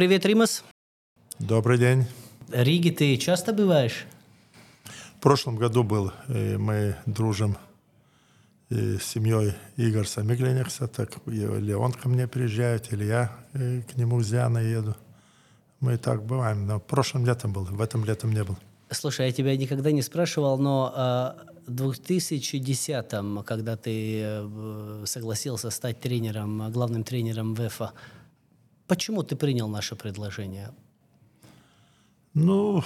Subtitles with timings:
[0.00, 0.64] привет, Римас.
[1.38, 2.06] Добрый день.
[2.50, 4.06] Риге ты часто бываешь?
[5.18, 7.58] В прошлом году был, и мы дружим
[8.70, 14.22] и с семьей Игорь Самигленикса, так или он ко мне приезжает, или я к нему
[14.22, 14.96] с Дианой еду.
[15.80, 18.56] Мы так бываем, но прошлым летом был, в этом летом не был.
[18.90, 21.36] Слушай, я тебя никогда не спрашивал, но а,
[21.66, 27.92] в 2010-м, когда ты э, согласился стать тренером, главным тренером ВЭФа,
[28.90, 30.70] почему ты принял наше предложение?
[32.34, 32.82] Ну,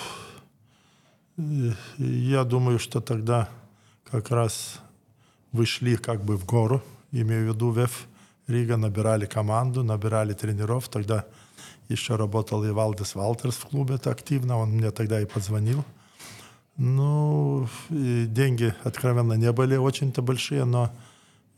[1.99, 3.49] я думаю, что тогда
[4.11, 4.81] как раз
[5.53, 6.83] вышли как бы в гору,
[7.13, 8.07] имею в виду ВЭФ
[8.49, 10.89] Рига, набирали команду, набирали тренеров.
[10.89, 11.25] Тогда
[11.89, 15.85] еще работал и Валдес Валтерс в клубе это активно, он мне тогда и позвонил.
[16.77, 20.91] Ну, и деньги, откровенно, не были очень-то большие, но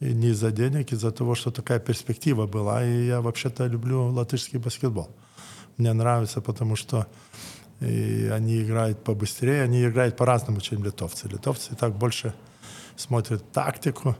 [0.01, 2.85] и не из-за денег, из-за того, что такая перспектива была.
[2.85, 5.11] И я вообще-то люблю латышский баскетбол.
[5.77, 7.07] Мне нравится, потому что
[7.81, 11.29] и они играют побыстрее, они играют по-разному, чем литовцы.
[11.29, 12.33] Литовцы так больше
[12.97, 14.17] смотрят тактику,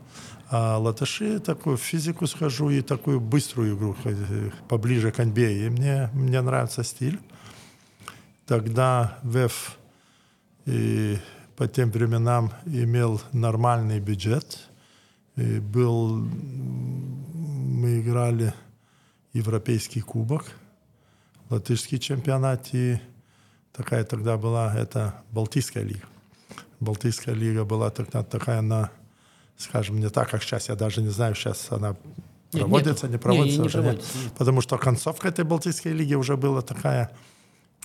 [0.51, 3.97] а латыши такую физику схожу и такую быструю игру
[4.69, 5.67] поближе к NBA.
[5.67, 7.19] И мне, мне нравится стиль.
[8.47, 9.79] Тогда ВЭФ
[10.67, 11.19] и
[11.57, 14.69] по тем временам имел нормальный бюджет.
[15.37, 18.55] Был, мы играли
[19.35, 20.47] европейский кубок,
[21.51, 22.99] латышский чемпионат и
[23.73, 26.07] такая тогда была, это Балтийская лига.
[26.81, 28.91] Балтийская лига была тогда такая на,
[29.59, 31.97] скажем, не так, как сейчас, я даже не знаю, сейчас она
[32.53, 33.59] нет, проводится, не проводится.
[33.59, 34.19] Не, не, не проводится.
[34.19, 34.33] Нет.
[34.39, 37.11] Потому что концовка этой Балтийской лиги уже была такая,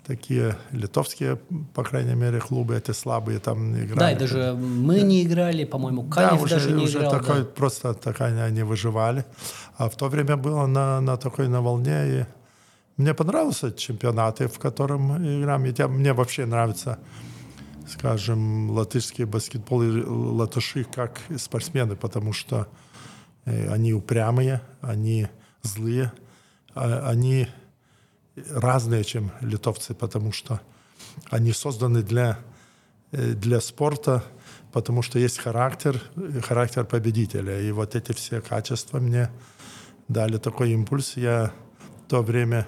[0.05, 1.37] такие литовские,
[1.73, 3.99] по крайней мере, клубы эти слабые там играли.
[3.99, 5.05] Да, и даже мы да.
[5.05, 7.11] не играли, по-моему, Канев да, уже, даже не уже играл.
[7.11, 7.45] Такой, да.
[7.45, 9.25] Просто такая они выживали.
[9.77, 12.25] А в то время было на, на такой на волне и
[12.97, 15.63] мне понравился чемпионаты, в котором играем.
[15.63, 16.99] Я, мне вообще нравится,
[17.87, 22.67] скажем, латышский баскетбол и латыши как спортсмены, потому что
[23.45, 25.29] э, они упрямые, они
[25.63, 26.11] злые,
[26.75, 27.47] а, они
[28.35, 30.61] разные, чем литовцы, потому что
[31.29, 32.39] они созданы для,
[33.11, 34.23] э, для спорта,
[34.71, 36.01] потому что есть характер,
[36.43, 37.59] характер победителя.
[37.59, 39.29] И вот эти все качества мне
[40.07, 41.17] дали такой импульс.
[41.17, 41.51] Я
[42.05, 42.67] в то время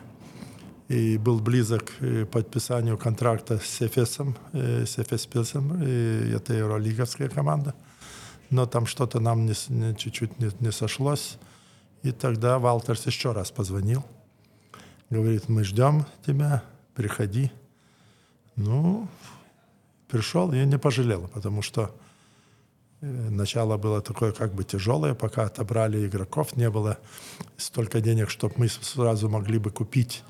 [0.90, 7.30] и был близок к э, подписанию контракта с Эфесом, э, с Эфес Пилсом, это евролиговская
[7.30, 7.74] команда.
[8.50, 11.38] Но там что-то нам не, не, чуть-чуть не, не сошлось.
[12.04, 14.04] И тогда Валтерс еще раз позвонил.
[15.14, 16.64] Говорит, мы ждем тебя,
[16.96, 17.52] приходи.
[18.56, 19.08] Ну,
[20.08, 21.96] пришел и не пожалел, потому что
[23.02, 26.98] э, начало было такое как бы тяжелое, пока отобрали игроков, не было
[27.58, 30.24] столько денег, чтобы мы сразу могли бы купить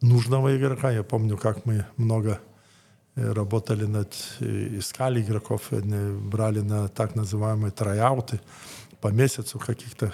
[0.00, 0.92] нужного игрока.
[0.92, 2.38] Я помню, как мы много
[3.16, 8.40] э, работали над, э, искали игроков, брали на так называемые трайауты
[9.00, 10.12] по месяцу каких-то,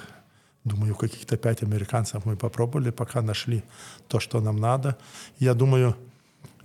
[0.67, 3.63] думаю, каких-то пять американцев мы попробовали, пока нашли
[4.09, 4.97] то, что нам надо.
[5.39, 5.95] Я думаю,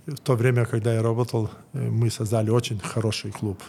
[0.06, 3.62] в то время, когда я работал, мы создали очень хороший клуб.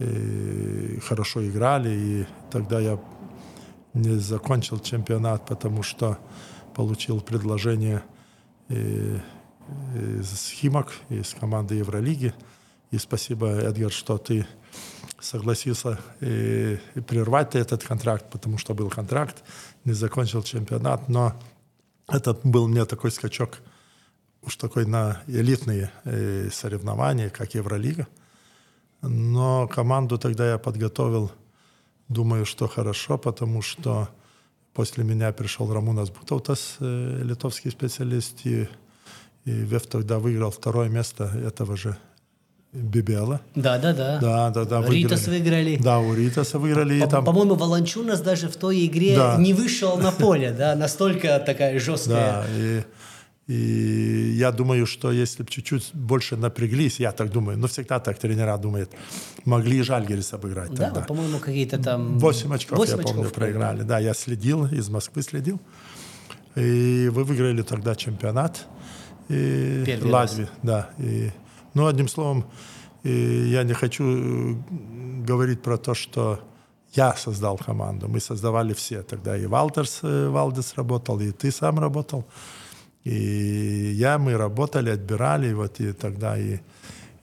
[0.00, 2.98] И хорошо играли, и тогда я
[3.94, 6.18] не закончил чемпионат, потому что
[6.74, 8.02] получил предложение
[8.68, 12.34] из Химок, из команды Евролиги.
[12.90, 14.46] И спасибо, Эдгар, что ты
[15.22, 19.42] согласился и, и прервать этот контракт, потому что был контракт,
[19.84, 21.40] не закончил чемпионат, но
[22.08, 23.58] это был мне такой скачок
[24.42, 28.08] уж такой на элитные э, соревнования, как Евролига.
[29.00, 31.32] Но команду тогда я подготовил,
[32.08, 34.08] думаю, что хорошо, потому что
[34.74, 38.62] После меня пришел Рамунас Бутаутас, э, литовский специалист, и,
[39.44, 41.98] и Вев тогда выиграл второе место этого же
[42.72, 43.42] Бибела.
[43.54, 44.18] Да, да, да.
[44.18, 44.88] Да, да, да.
[44.88, 45.76] Ритас выиграли.
[45.76, 47.00] Да, у Ритаса выиграли.
[47.00, 47.24] По- там...
[47.24, 49.36] По-моему, Волончунас даже в той игре да.
[49.38, 52.42] не вышел на поле, да, настолько такая жесткая.
[52.42, 52.82] Да, и
[53.48, 58.18] и я думаю, что если бы чуть-чуть больше напряглись, я так думаю, но всегда так
[58.18, 58.92] тренера думают,
[59.44, 61.00] могли и Жальгерис обыграть да, тогда.
[61.02, 62.18] по-моему, какие-то там...
[62.18, 63.82] Восемь очков, 8 я очков помню, проиграли.
[63.82, 65.60] Да, я следил, из Москвы следил.
[66.54, 68.66] И вы выиграли тогда чемпионат.
[69.28, 70.50] И Первый Латвии, раз.
[70.62, 70.90] да.
[70.98, 71.30] И,
[71.74, 72.44] ну, одним словом,
[73.02, 74.54] и я не хочу э,
[75.26, 76.40] говорить про то, что
[76.94, 78.08] я создал команду.
[78.08, 79.36] Мы создавали все тогда.
[79.36, 82.24] И Валтерс, э, Валдес работал, и ты сам работал.
[83.04, 86.58] И я, мы работали, отбирали, вот и тогда и,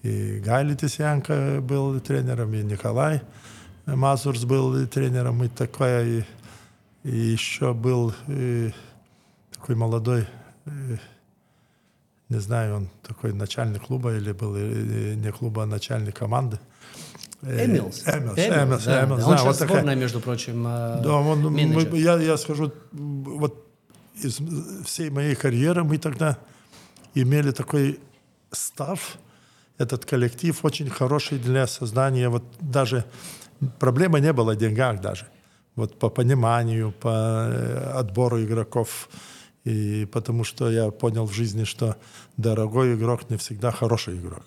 [0.04, 3.22] и Гайли Тесянко был тренером, и Николай
[3.86, 6.24] Мазурс был тренером, и такое, и,
[7.04, 8.72] и еще был и
[9.54, 10.28] такой молодой
[12.30, 16.60] не знаю, он такой начальник клуба или был или не клуба, а начальник команды.
[17.42, 18.04] Эмилс.
[18.06, 19.06] Эмилс, Эмилс, Эмилс, да, Эмилс, да.
[19.06, 21.94] да, Он сейчас вот такая- сборная, между прочим, э, Да, он, мы- менеджер.
[21.96, 23.66] я, я скажу, вот
[24.24, 24.40] из
[24.86, 26.38] всей моей карьеры мы тогда
[27.16, 28.00] имели такой
[28.52, 29.18] став,
[29.78, 33.04] этот коллектив очень хороший для создания, вот даже
[33.80, 35.26] проблемы не было в деньгах даже,
[35.78, 37.10] вот по пониманию, по
[37.50, 39.08] э, отбору игроков,
[39.64, 41.98] и потому что я понял в жизни, что
[42.38, 44.44] дорогой игрок не всегда хороший игрок.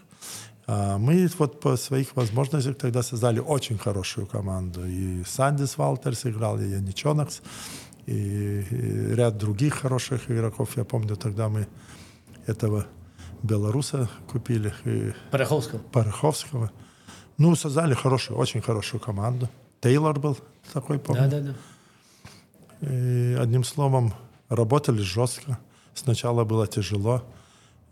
[0.67, 4.87] А мы вот по своих возможностях тогда создали очень хорошую команду.
[4.87, 7.43] И Сандис Валтерс играл, и Яничонакс,
[8.06, 10.76] и, и ряд других хороших игроков.
[10.76, 11.67] Я помню, тогда мы
[12.47, 12.87] этого
[13.43, 15.79] белоруса купили, и Пороховского.
[15.79, 16.70] Пороховского.
[17.38, 19.49] Ну, создали хорошую, очень хорошую команду.
[19.81, 20.38] Тейлор был
[20.73, 21.29] такой, помню.
[21.29, 21.55] Да, да,
[22.81, 22.88] да.
[22.88, 24.14] И, одним словом,
[24.54, 25.58] работали жестко.
[25.94, 27.22] Сначала было тяжело,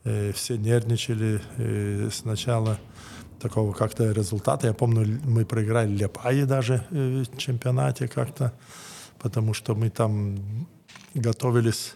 [0.05, 1.43] э, все нервничали.
[1.57, 2.79] э, Сначала
[3.41, 4.67] такого как-то результата.
[4.67, 8.53] Я помню, мы проиграли Лепаи даже э, в чемпионате как-то,
[9.19, 10.67] потому что мы там
[11.15, 11.95] готовились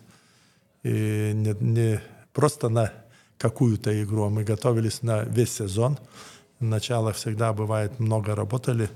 [0.82, 2.00] и не, не
[2.32, 2.92] просто на
[3.38, 5.98] какую-то игру, а мы готовились на весь сезон.
[6.60, 8.88] Начало всегда бывает много работали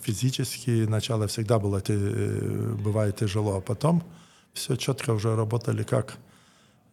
[0.00, 4.04] физически, начало всегда было бывает тяжело, а потом
[4.58, 6.16] все четко уже работали как,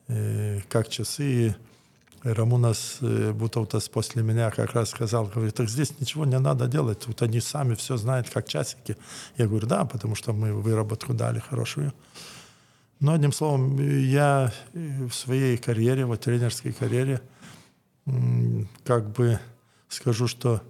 [0.08, 1.24] э, как часы.
[1.24, 1.56] И
[2.24, 7.06] Рамунас э, Бутовтас после меня как раз сказал, говорит, так здесь ничего не надо делать,
[7.08, 8.98] вот они сами все знают, как часики.
[9.38, 11.94] Я говорю, да, потому что мы выработку дали хорошую.
[13.00, 17.22] Но, одним словом, я э, в своей карьере, вот тренерской карьере,
[18.84, 19.40] как бы
[19.90, 20.62] скажу, что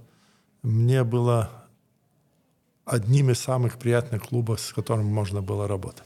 [0.64, 1.50] мне было
[2.86, 6.04] одним из самых приятных клубов, с которым можно было работать.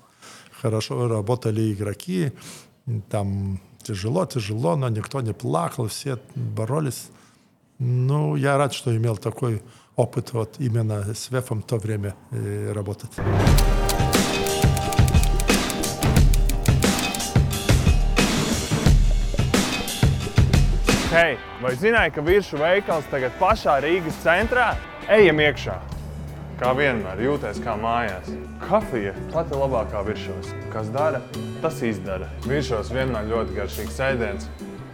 [0.61, 2.33] Хорошо работали игроки,
[3.09, 7.09] там тяжело, тяжело, но никто не плакал, все боролись.
[7.77, 9.61] Ну, я рад, что имел такой
[9.95, 13.11] опыт вот именно с ВЭФом в то время э, работать.
[21.11, 24.75] Hei, vai zināji, ka virsmu veikals tagad pašā Rīgas centrā?
[25.09, 25.98] Ejam iekšā!
[26.60, 28.28] Kā vienmēr, jūties kā mājās.
[28.62, 30.52] Kafija pati labākā virsmas.
[30.72, 31.20] Kas dara,
[31.62, 32.28] tas izdara.
[32.46, 34.46] Virsmas vienmēr ļoti garšīgs ēdiens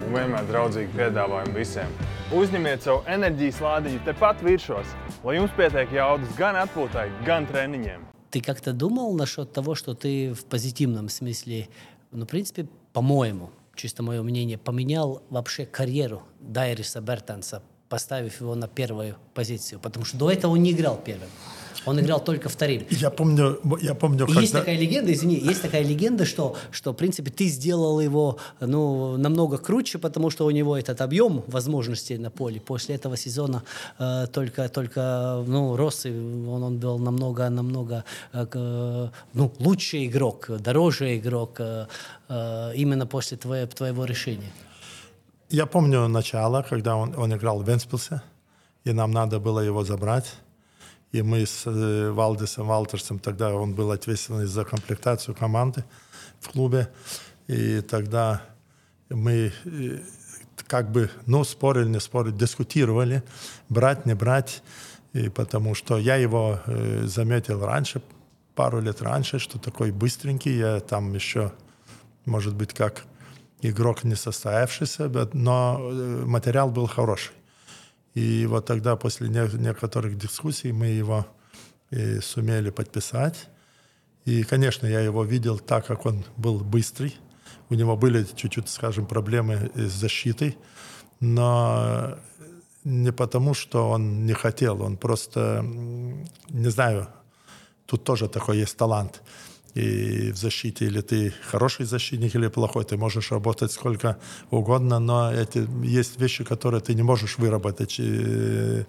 [0.06, 1.92] un vienmēr draudzīgi piedāvājumi visiem.
[2.36, 4.94] Uzņemiet savu enerģijas lādiņu tepat virsmas,
[5.26, 8.06] lai jums pietiek jaudas gan atpūtai, gan treniņiem.
[8.30, 11.68] Ты как-то думал насчет того, что ты в позитивном смысле,
[12.12, 18.68] ну, в принципе, по-моему, чисто мое мнение, поменял вообще карьеру Дайриса Бертанса, поставив его на
[18.68, 19.80] первую позицию?
[19.80, 21.28] Потому что до этого он не играл первым.
[21.85, 22.83] Он играл только вторым.
[22.89, 24.59] Я помню, я помню, Есть когда...
[24.59, 29.57] такая легенда, извини, есть такая легенда, что, что, в принципе, ты сделал его ну, намного
[29.57, 32.59] круче, потому что у него этот объем возможностей на поле.
[32.59, 33.63] После этого сезона
[33.99, 38.03] э, только, только ну, рос, и он, он был намного, намного
[38.33, 41.87] э, ну, лучший игрок, дороже игрок э,
[42.29, 44.51] э, именно после твоего, твоего решения.
[45.49, 48.21] Я помню начало, когда он, он играл в Венспилсе,
[48.83, 50.25] и нам надо было его забрать.
[51.15, 55.85] И мы с э, Валдисом Валтерсом, тогда он был ответственный за комплектацию команды
[56.41, 56.89] в клубе.
[57.47, 58.41] И тогда
[59.09, 59.99] мы э,
[60.67, 63.23] как бы, ну, спорили, не спорили, дискутировали,
[63.69, 64.61] брать, не брать.
[65.13, 68.01] И потому что я его э, заметил раньше,
[68.53, 70.57] пару лет раньше, что такой быстренький.
[70.57, 71.53] Я там еще,
[72.25, 73.05] может быть, как
[73.61, 77.31] игрок не состоявшийся, но э, материал был хороший.
[78.15, 81.27] И вот тогда после не- некоторых дискуссий мы его
[81.91, 83.47] э, сумели подписать.
[84.23, 87.15] И, конечно, я его видел так, как он был быстрый.
[87.69, 90.57] У него были чуть-чуть, скажем, проблемы с защитой,
[91.19, 92.17] но
[92.83, 97.07] не потому, что он не хотел, он просто, не знаю,
[97.85, 99.21] тут тоже такой есть талант.
[99.75, 102.85] И в защите или ты хороший защитник, или плохой.
[102.85, 104.17] Ты можешь работать сколько
[104.49, 108.85] угодно, но эти, есть вещи, которые ты не можешь выработать э,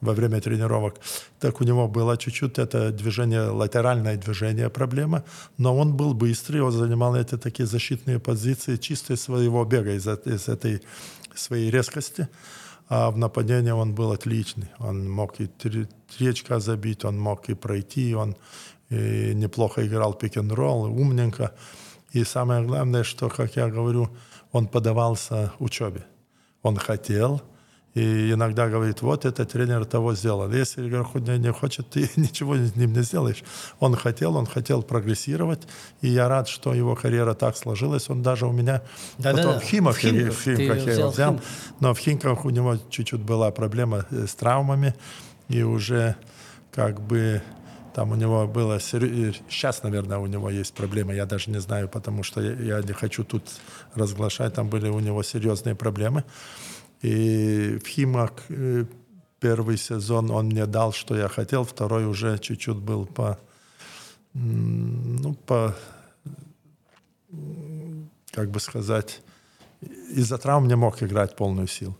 [0.00, 0.96] во время тренировок.
[1.38, 5.24] Так у него было чуть-чуть это движение, латеральное движение проблема,
[5.56, 10.06] но он был быстрый, он занимал эти такие защитные позиции чисто из своего бега, из,
[10.06, 10.82] из этой
[11.34, 12.28] своей резкости.
[12.88, 14.68] А в нападении он был отличный.
[14.78, 18.36] Он мог и очка забить, он мог и пройти, он
[18.90, 21.52] и неплохо играл пик-н-ролл, умненько.
[22.12, 24.08] И самое главное, что, как я говорю,
[24.52, 26.04] он подавался учебе.
[26.62, 27.42] Он хотел,
[27.94, 30.50] И иногда говорит, вот это тренер того сделал.
[30.52, 33.42] Если игрок не хочет, ты ничего с ним не сделаешь.
[33.78, 35.62] Он хотел, он хотел прогрессировать.
[36.02, 38.10] И я рад, что его карьера так сложилась.
[38.10, 38.82] Он даже у меня
[39.18, 39.60] да, потом да, да.
[39.60, 41.40] в Химах, в Химках, в Химках я его взял.
[41.80, 44.94] Но в Химках у него чуть-чуть была проблема э, с травмами.
[45.48, 46.16] И уже
[46.72, 47.42] как бы
[47.94, 48.80] там у него было...
[48.80, 51.14] Сейчас, наверное, у него есть проблемы.
[51.14, 53.44] Я даже не знаю, потому что я не хочу тут
[53.94, 54.54] разглашать.
[54.54, 56.24] Там были у него серьезные проблемы.
[57.02, 58.84] И в Химах э,
[59.38, 63.38] первый сезон он мне дал, что я хотел, второй уже чуть-чуть был по,
[64.32, 65.76] ну, по,
[68.32, 69.20] как бы сказать,
[70.10, 71.96] из-за травм не мог играть полную силу.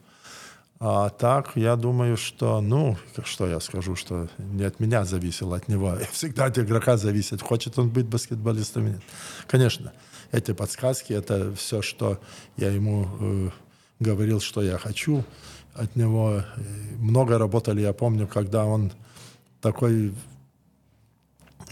[0.87, 5.67] А так, я думаю, что, ну, что я скажу, что не от меня зависело, от
[5.67, 5.97] него.
[6.13, 9.03] Всегда от игрока зависит, хочет он быть баскетболистом или нет.
[9.47, 9.95] Конечно,
[10.31, 12.21] эти подсказки, это все, что
[12.59, 13.51] я ему э,
[13.99, 15.25] говорил, что я хочу
[15.73, 16.43] от него.
[16.99, 18.93] Много работали, я помню, когда он
[19.63, 20.13] такой,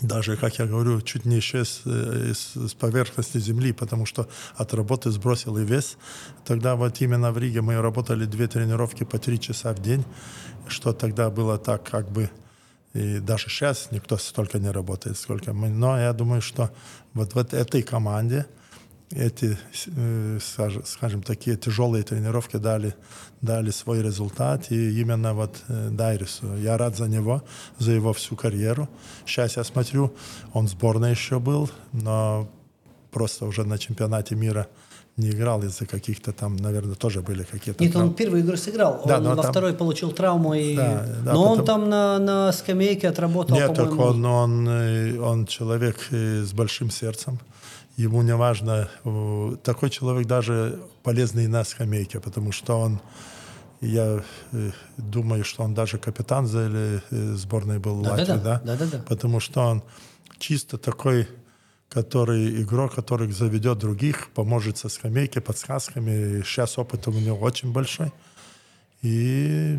[0.00, 5.10] даже, как я говорю, чуть не исчез э, с поверхности земли, потому что от работы
[5.10, 5.96] сбросил и вес.
[6.44, 10.04] Тогда вот именно в Риге мы работали две тренировки по три часа в день,
[10.66, 12.30] что тогда было так как бы
[12.94, 15.70] и даже сейчас никто столько не работает, сколько мы.
[15.70, 16.70] Но я думаю, что
[17.14, 18.46] вот в этой команде–
[19.14, 19.58] эти,
[19.96, 20.38] э,
[20.84, 22.94] скажем, такие тяжелые тренировки дали,
[23.40, 24.70] дали свой результат.
[24.70, 27.42] И именно вот э, Дайрису, я рад за него,
[27.78, 28.88] за его всю карьеру.
[29.26, 30.12] Сейчас я смотрю,
[30.52, 32.48] он сборной еще был, но
[33.10, 34.66] просто уже на чемпионате мира
[35.18, 37.82] не играл из-за каких-то там, наверное, тоже были какие-то...
[37.84, 38.08] Нет, травмы.
[38.08, 39.50] он первую игру сыграл, да, он во там...
[39.50, 40.74] второй получил травму, и...
[40.74, 41.58] да, да, но потом...
[41.58, 46.90] он там на, на скамейке отработал, Нет, так он, он, э, он человек с большим
[46.90, 47.38] сердцем,
[47.96, 53.00] ему не важно, э, такой человек даже полезный на скамейке, потому что он,
[53.80, 54.22] я
[54.52, 57.00] э, думаю, что он даже капитан за э,
[57.34, 58.60] сборной был да, Латвии, да, да?
[58.64, 58.98] Да, да, да.
[59.06, 59.82] Потому что он
[60.38, 61.28] чисто такой,
[61.88, 66.42] который игрок, который заведет других, поможет со скамейки, подсказками.
[66.42, 68.12] Сейчас опыт у него очень большой.
[69.02, 69.78] И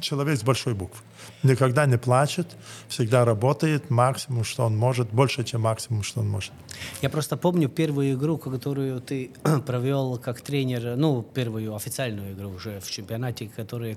[0.00, 1.00] человек с большой буквы.
[1.42, 2.46] Никогда не плачет,
[2.88, 6.52] всегда работает, максимум, что он может, больше, чем максимум, что он может.
[7.00, 9.30] Я просто помню первую игру, которую ты
[9.66, 13.96] провел как тренер, ну, первую официальную игру уже в чемпионате, которую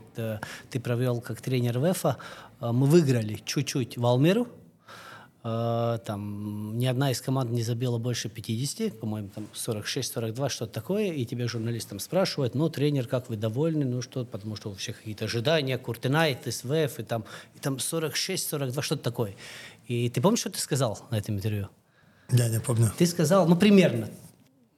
[0.69, 2.17] ты провел как тренер ВЭФа.
[2.61, 4.47] Мы выиграли чуть-чуть Валмеру,
[5.47, 11.13] Э, там ни одна из команд не забила больше 50, по-моему, там 46-42, что-то такое,
[11.13, 14.97] и тебе журналистам спрашивают, ну, тренер, как вы довольны, ну, что, потому что у всех
[14.97, 17.23] какие-то ожидания, Куртенайт, СВФ, и там,
[17.55, 19.35] и там 46-42, что-то такое.
[19.87, 21.69] И ты помнишь, что ты сказал на этом интервью?
[22.29, 22.91] Я не помню.
[22.97, 24.09] Ты сказал, ну, примерно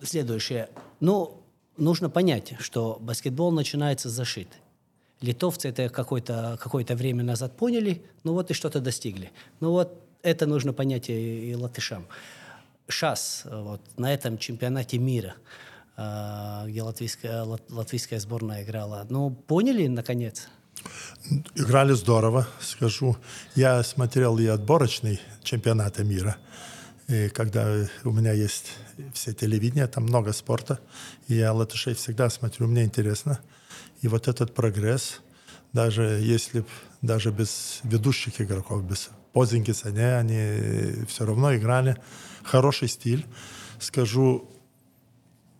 [0.04, 0.70] следующее.
[1.00, 1.42] Ну,
[1.78, 4.50] нужно понять, что баскетбол начинается зашит.
[5.20, 9.32] Литовцы это какое-то какое время назад поняли, ну вот и что-то достигли.
[9.60, 12.06] Ну вот это нужно понять и, и латышам.
[12.88, 15.36] Сейчас, вот, на этом чемпионате мира,
[15.98, 20.48] э, где латвийская, латвийская сборная играла, ну, поняли, наконец?
[21.56, 23.18] Играли здорово, скажу.
[23.56, 26.38] Я смотрел и отборочный чемпионата мира,
[27.08, 28.72] и когда у меня есть
[29.14, 30.80] все телевидения, там много спорта,
[31.28, 33.40] и я латышей всегда смотрю, мне интересно.
[34.02, 35.20] И вот этот прогресс,
[35.74, 36.66] даже если
[37.02, 41.98] даже без ведущих игроков, без Позингиса, не, они все равно играли.
[42.44, 43.26] Хороший стиль.
[43.80, 44.50] Скажу,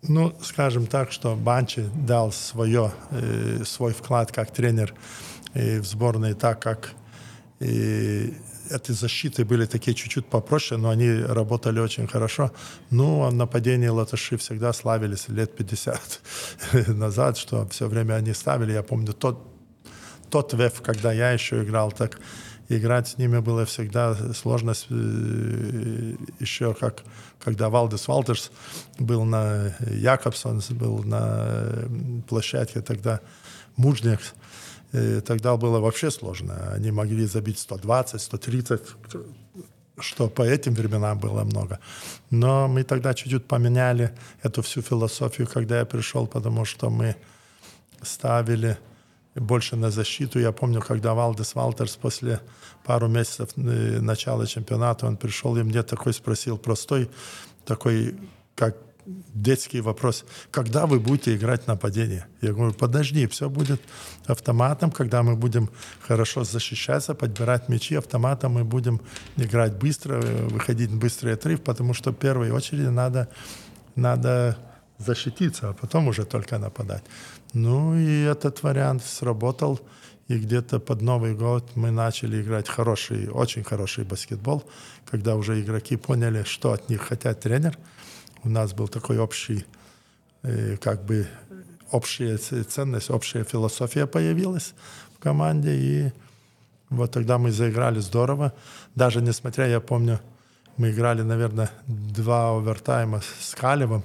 [0.02, 4.94] ну, скажем так, что Банчи дал свое, э, свой вклад как тренер
[5.54, 6.94] э, в сборной, так как
[7.60, 8.30] э,
[8.70, 12.52] эти защиты были такие чуть-чуть попроще, но они работали очень хорошо.
[12.92, 16.22] Ну, а нападение латыши всегда славились лет 50
[16.88, 18.74] назад, что все время они ставили.
[18.74, 19.40] Я помню тот,
[20.30, 22.20] тот веф, когда я еще играл, так
[22.70, 24.74] играть с ними было всегда сложно.
[24.90, 27.04] Э, Еще как
[27.44, 28.52] когда Валдес Валтерс
[29.00, 31.88] был на Якобсон, был на
[32.28, 33.22] площадке тогда
[33.78, 34.20] Мужник,
[34.92, 36.74] э, тогда было вообще сложно.
[36.74, 38.82] Они могли забить 120, 130,
[40.00, 41.80] что по этим временам было много.
[42.30, 44.12] Но мы тогда чуть-чуть поменяли
[44.44, 47.16] эту всю философию, когда я пришел, потому что мы
[48.02, 48.78] ставили
[49.36, 50.40] больше на защиту.
[50.40, 52.40] Я помню, когда Валдес Валтерс после
[52.84, 57.10] пару месяцев э, начала чемпионата, он пришел и мне такой спросил, простой,
[57.66, 58.16] такой,
[58.56, 58.76] как
[59.34, 62.28] детский вопрос, когда вы будете играть нападение?
[62.42, 63.82] Я говорю, подожди, все будет
[64.26, 65.70] автоматом, когда мы будем
[66.02, 69.02] хорошо защищаться, подбирать мячи, автоматом мы будем
[69.38, 73.30] играть быстро, выходить в быстрый отрыв, потому что в первой очереди надо,
[73.96, 74.58] надо
[74.98, 77.04] защититься, а потом уже только нападать.
[77.54, 79.80] Ну и этот вариант сработал.
[80.28, 84.64] И где-то под Новый год мы начали играть хороший, очень хороший баскетбол,
[85.10, 87.76] когда уже игроки поняли, что от них хотят тренер.
[88.44, 89.66] У нас был такой общий,
[90.44, 91.28] э, как бы
[91.90, 94.76] общая ценность, общая философия появилась
[95.18, 95.74] в команде.
[95.74, 96.12] И
[96.92, 98.54] вот тогда мы заиграли здорово.
[98.94, 100.20] Даже несмотря, я помню,
[100.78, 104.04] мы играли, наверное, два овертайма с Калевым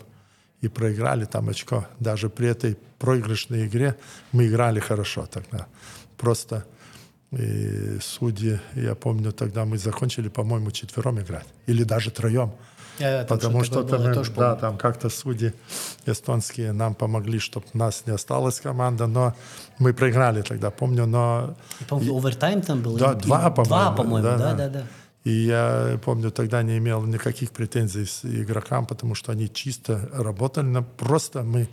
[0.64, 1.86] и проиграли там очко.
[2.00, 3.94] Даже при этой проигрышной игре
[4.32, 5.66] мы играли хорошо тогда
[6.16, 6.64] просто
[7.32, 11.46] и судьи, я помню, тогда мы закончили, по-моему, четвером играть.
[11.66, 12.52] Или даже троем.
[13.00, 15.52] Я, Потому что, что мы, да, там как-то судьи
[16.06, 19.34] эстонские нам помогли, чтобы нас не осталась команда, но
[19.80, 21.54] мы проиграли тогда, помню, но...
[21.80, 22.96] И, помню, овертайм там был?
[22.96, 23.64] Да, два, по-моему.
[23.64, 24.68] Два, по-моему, да, да, да.
[24.68, 24.82] да.
[25.24, 30.66] И я помню, тогда не имел никаких претензий с игрокам, потому что они чисто работали,
[30.66, 31.68] но просто мы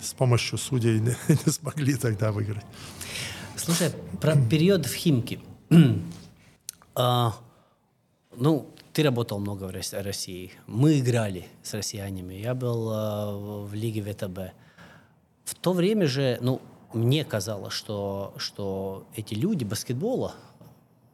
[0.00, 2.64] с помощью судей не, не смогли тогда выиграть.
[3.56, 5.40] Слушай, про период в Химке.
[6.94, 7.34] а,
[8.36, 10.52] ну, ты работал много в России.
[10.66, 12.34] Мы играли с россиянами.
[12.34, 14.52] Я был а, в Лиге ВТБ.
[15.44, 16.60] В то время же, ну,
[16.92, 20.34] мне казалось, что, что эти люди баскетбола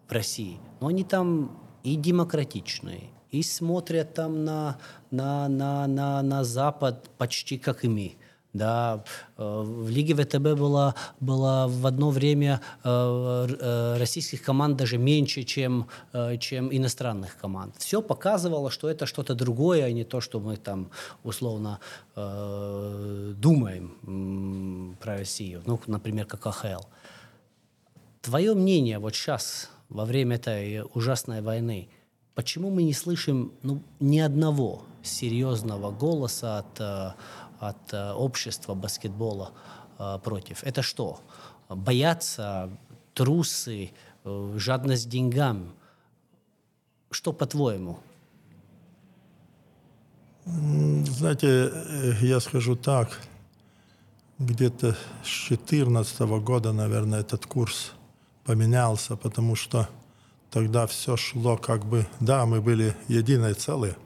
[0.09, 4.79] в России, ну, они там и демократичные, и смотрят там на,
[5.11, 8.17] на, на, на, на Запад почти как и мы.
[8.57, 9.05] Да,
[9.37, 15.43] э, в Лиге ВТБ было, было в одно время э, э, российских команд даже меньше,
[15.43, 15.89] чем,
[16.41, 17.75] чем иностранных команд.
[17.77, 20.91] Все показывало, что это что-то другое, а не то, что мы там
[21.23, 21.81] условно
[23.37, 25.63] думаем про Россию.
[25.67, 26.85] Ну, например, как АХЛ.
[28.23, 31.89] Твое мнение вот сейчас, во время этой ужасной войны,
[32.35, 37.17] почему мы не слышим ну, ни одного серьезного голоса от
[37.59, 39.53] от э, общества баскетбола
[39.99, 40.63] э, против.
[40.63, 41.21] Это что?
[41.69, 42.71] Боятся,
[43.15, 43.93] трусы,
[44.25, 45.75] э, жадность деньгам.
[47.11, 47.99] Что по-твоему?
[50.45, 51.73] Знаете,
[52.21, 53.21] я скажу так.
[54.39, 54.93] Где-то
[55.25, 57.93] с 2014 года, наверное, этот курс
[58.47, 59.89] поменялся, потому что
[60.51, 62.07] тогда все шло как бы...
[62.21, 63.97] Да, мы были единое целое,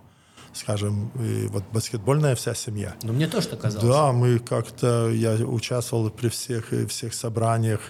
[0.53, 1.11] скажем,
[1.51, 2.97] вот баскетбольная вся семья.
[3.03, 3.87] Но мне тоже так казалось.
[3.87, 7.81] Да, мы как-то, я участвовал при всех, всех собраниях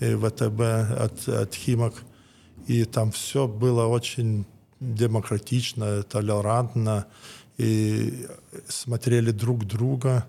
[0.00, 0.60] ВТБ
[0.98, 1.94] от, от Химок,
[2.66, 4.44] и там все было очень
[4.80, 7.06] демократично, толерантно,
[7.58, 8.26] и
[8.68, 10.26] смотрели друг друга,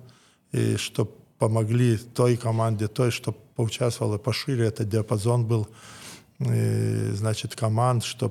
[0.51, 5.67] и чтобы помогли той команде, той, что поучаствовала пошире, этот диапазон был,
[6.39, 8.29] и, значит, команд, что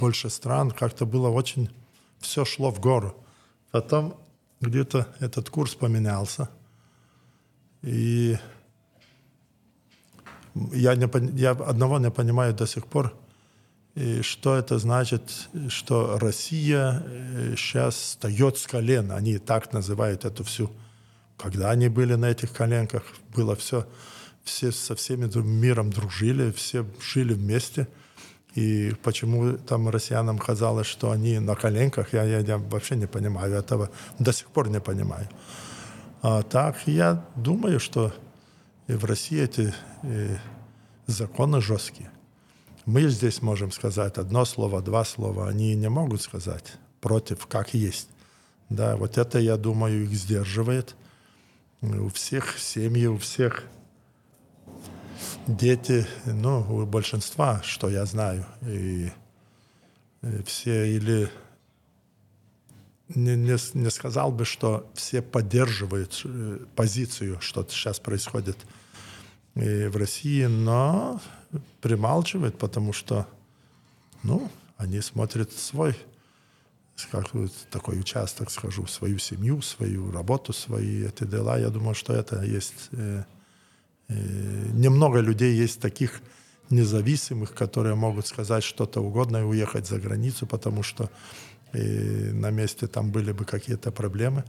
[0.00, 1.70] больше стран, как-то было очень
[2.20, 3.14] все шло в гору.
[3.70, 4.16] Потом
[4.60, 6.48] где-то этот курс поменялся.
[7.82, 8.38] И
[10.54, 11.08] я, не,
[11.40, 13.14] я одного не понимаю до сих пор,
[13.94, 17.02] и что это значит, что Россия
[17.56, 19.12] сейчас э, встает с колен.
[19.12, 20.70] Они так называют эту всю.
[21.36, 23.02] Когда они были на этих коленках,
[23.34, 23.86] было все,
[24.44, 27.88] все со всеми миром дружили, все жили вместе–
[28.54, 33.54] и почему там россиянам казалось, что они на коленках, я, я, я вообще не понимаю
[33.54, 35.28] этого, до сих пор не понимаю.
[36.20, 38.12] А так я думаю, что
[38.88, 39.74] и в России эти
[41.06, 42.10] законы жесткие.
[42.84, 48.08] Мы здесь можем сказать одно слово, два слова, они не могут сказать против, как есть.
[48.68, 50.94] Да, вот это, я думаю, их сдерживает.
[51.80, 53.64] У всех семьи, у всех
[55.46, 59.10] дети, ну, у большинства, что я знаю, и,
[60.22, 61.30] и все или
[63.08, 68.56] не, не, не сказал бы, что все поддерживают э, позицию, что сейчас происходит
[69.54, 71.20] и в России, но
[71.82, 73.26] прималчивают, потому что,
[74.22, 75.94] ну, они смотрят свой,
[77.10, 77.26] как
[77.70, 81.58] такой участок, скажу, свою семью, свою работу, свои эти дела.
[81.58, 83.24] Я думаю, что это есть э, Э,
[84.72, 86.20] немного людей есть таких
[86.70, 91.10] независимых, которые могут сказать что-то угодно и уехать за границу, потому что
[91.72, 94.44] э, на месте там были бы какие-то проблемы.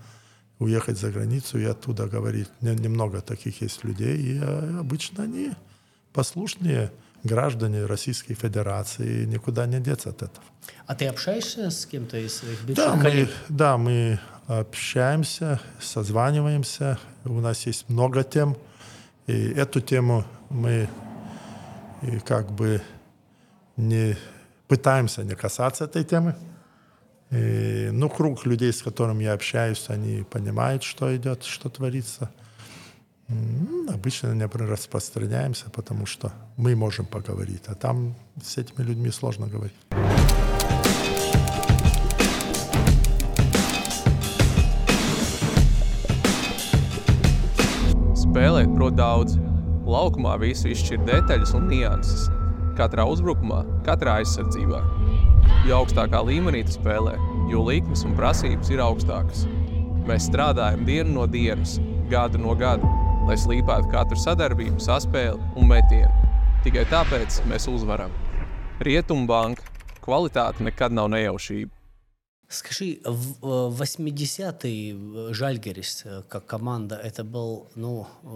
[0.60, 2.48] Уехать за границу и оттуда говорить.
[2.62, 5.52] Немного таких есть людей, и э, обычно они
[6.14, 6.92] послушнее
[7.24, 10.46] граждане Российской Федерации, никуда не деться от этого.
[10.86, 13.30] А ты общаешься с кем-то из своих бывших да, коллег?
[13.50, 17.00] Мы, да, мы общаемся, созваниваемся.
[17.26, 18.58] У нас есть много тем,
[19.28, 20.90] и эту тему мы
[22.26, 22.82] как бы
[23.78, 24.18] не
[24.68, 26.36] пытаемся не касаться этой темы.
[27.32, 32.30] И, ну, круг людей, с которыми я общаюсь, они понимают, что идет, что творится.
[33.90, 39.74] Обычно не распространяемся, потому что мы можем поговорить, а там с этими людьми сложно говорить.
[48.34, 49.36] Spēlēt prot daudz.
[49.86, 52.24] Laukumā visu izšķir detaļas un nianses.
[52.74, 54.80] Katrā uzbrukumā, katrā aizsardzībā.
[55.68, 57.14] Jo augstākā līmenī tu spēlē,
[57.52, 59.44] jo likmes un prasības ir augstākas.
[60.10, 61.76] Mēs strādājam dienu no dienas,
[62.10, 62.90] gadu no gada,
[63.30, 66.10] lai slīpētu katru sadarbību, saspēli un metienu.
[66.66, 68.18] Tikai tāpēc mēs uzvaram.
[68.82, 69.70] Rietumbanka
[70.02, 71.83] kvalitāte nekad nav nejaušība.
[72.54, 78.28] Скажи, в 80-й э, Жальгерис э, как команда, это был, ну, э,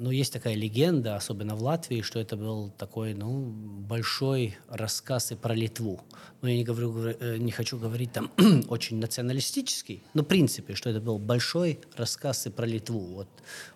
[0.00, 3.50] ну, есть такая легенда, особенно в Латвии, что это был такой, ну,
[3.88, 6.00] большой рассказ и про Литву.
[6.40, 8.30] Ну, я не, говорю, не хочу говорить там
[8.68, 13.00] очень националистический, но в принципе, что это был большой рассказ и про Литву.
[13.00, 13.28] Вот,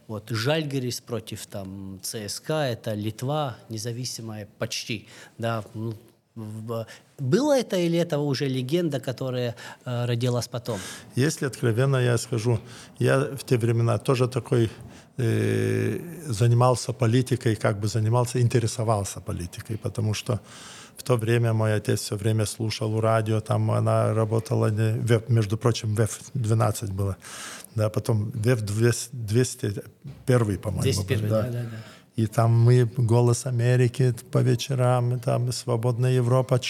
[0.07, 5.95] вот Жальгерис против там ЦСКА, это Литва независимая почти, да, ну,
[6.35, 10.79] было это или это уже легенда, которая э, родилась потом?
[11.15, 12.59] Если откровенно я скажу,
[12.99, 14.71] я в те времена тоже такой
[15.19, 20.41] э, занимался политикой, как бы занимался, интересовался политикой, потому что
[20.97, 25.95] в то время мой отец все время слушал радио, там она работала, не, между прочим,
[25.95, 27.17] ВЭФ-12 было,
[27.75, 30.83] да, потом ВЭФ-201, по-моему.
[30.83, 31.67] 201, да, да, да.
[32.17, 36.61] И там мы «Голос Америки» по вечерам, там «Свободная Европа»,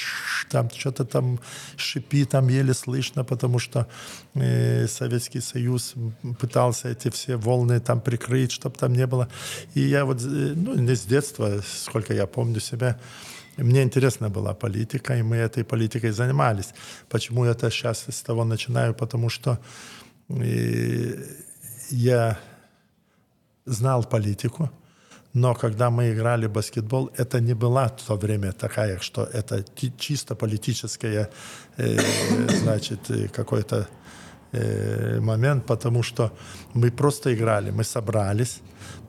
[0.49, 1.41] там что-то там
[1.77, 3.89] шипит, там еле слышно, потому что
[4.35, 5.95] э, Советский Союз
[6.39, 9.29] пытался эти все волны там прикрыть, чтобы там не было.
[9.75, 12.97] И я вот, э, ну, не с детства, сколько я помню себя,
[13.57, 16.73] мне интересна была политика, и мы этой политикой занимались.
[17.09, 18.95] Почему я это сейчас с того начинаю?
[18.95, 19.59] Потому что
[20.29, 21.15] э,
[21.91, 22.39] я
[23.67, 24.71] знал политику,
[25.35, 29.65] но когда мы играли в баскетбол, это не была в то время такая, что это
[29.99, 31.31] чисто политическое,
[31.79, 31.99] э,
[32.63, 33.89] значит, э, какой-то
[34.53, 36.33] э, момент, потому что
[36.75, 38.61] мы просто играли, мы собрались.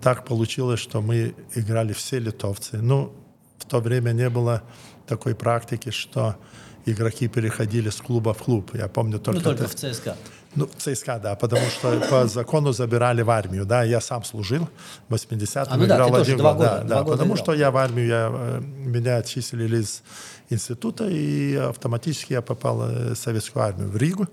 [0.01, 2.77] Так получилось, что мы играли все литовцы.
[2.77, 3.13] Ну,
[3.57, 4.63] в то время не было
[5.07, 6.37] такой практики, что
[6.85, 8.71] игроки переходили с клуба в клуб.
[8.73, 9.39] Я помню только...
[9.39, 9.71] Ну, только это...
[9.71, 10.15] в ЦСКА.
[10.55, 14.69] Ну, ЦСКА, да, потому что по закону забирали в армию, да, я сам служил,
[15.09, 17.37] в 80-м а, ну играл да, один год, да, да, потому играл.
[17.37, 20.03] что я в армию, я, э, меня отчислили из
[20.49, 24.27] института, и автоматически я попал в советскую армию в Ригу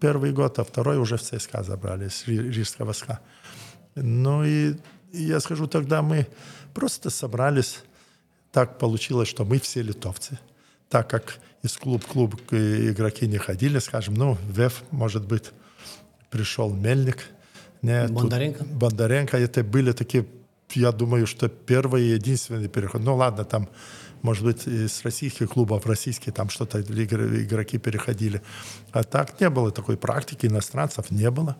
[0.00, 3.20] первый год, а второй уже в ЦСКА забрали, с Рижского СКА.
[3.94, 4.76] Ну и
[5.12, 6.26] я скажу, тогда мы
[6.74, 7.82] просто собрались,
[8.52, 10.38] так получилось, что мы все литовцы,
[10.88, 15.52] так как из клуб-клуб игроки не ходили, скажем, ну, ВЭФ, может быть,
[16.30, 17.28] пришел Мельник.
[17.82, 18.58] Не, Бондаренко?
[18.58, 19.36] Тут, Бондаренко.
[19.36, 20.26] Это были такие,
[20.74, 23.04] я думаю, что первые и единственные переходы.
[23.04, 23.68] Ну, ладно, там,
[24.22, 28.40] может быть, из российских клубов российские там что-то игроки переходили.
[28.92, 31.56] А так не было такой практики, иностранцев не было.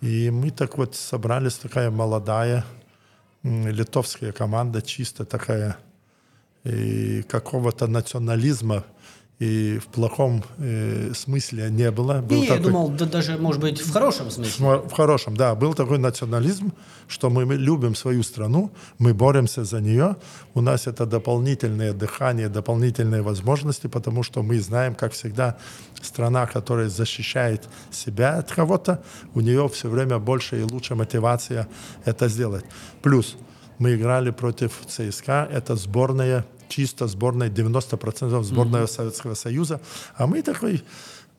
[0.00, 2.64] И мы так вот собрались, такая молодая
[3.42, 5.78] литовская команда, чисто такая
[6.64, 8.84] и какого-то национализма
[9.40, 12.20] и в плохом э, смысле не было.
[12.20, 14.82] Был не, такой, я думал, да, даже, может быть, в хорошем смысле.
[14.88, 15.54] В хорошем, да.
[15.54, 16.72] Был такой национализм,
[17.08, 20.16] что мы, любим свою страну, мы боремся за нее,
[20.54, 25.56] у нас это дополнительное дыхание, дополнительные возможности, потому что мы знаем, как всегда,
[26.00, 29.02] страна, которая защищает себя от кого-то,
[29.34, 31.66] у нее все время больше и лучше мотивация
[32.04, 32.64] это сделать.
[33.02, 33.36] Плюс
[33.78, 38.88] мы играли против ЦСКА, это сборная чисто сборная, 90% сборная mm-hmm.
[38.88, 39.80] Советского Союза.
[40.16, 40.82] А мы такой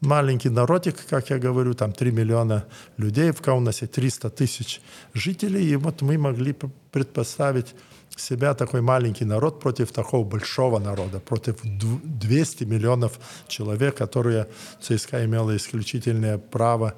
[0.01, 2.63] маленький народик, как я говорю, там 3 миллиона
[2.97, 4.81] людей, в Каунасе 300 тысяч
[5.13, 6.55] жителей, и вот мы могли
[6.91, 7.75] предпоставить
[8.15, 14.47] себя такой маленький народ против такого большого народа, против 200 миллионов человек, которые
[14.81, 16.93] ЦСКА имела исключительное право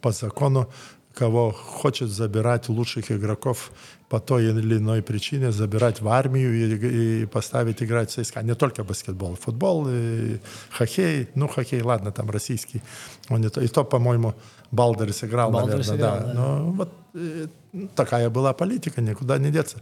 [0.00, 0.66] по закону,
[1.14, 3.70] кого хочет забирать лучших игроков
[4.12, 8.42] по той или иной причине забирать в армию и, и поставить играть в ЦСКА.
[8.42, 10.38] Не только баскетбол, футбол, и
[10.70, 11.28] хоккей.
[11.34, 12.82] Ну, хоккей, ладно, там российский.
[13.30, 14.34] Он и, то, и то по-моему,
[14.70, 15.96] Балдерс играл, Балдерс наверное.
[15.96, 16.26] Играл, да.
[16.26, 16.34] да.
[16.34, 17.46] Но вот э,
[17.94, 19.78] такая была политика, никуда не деться.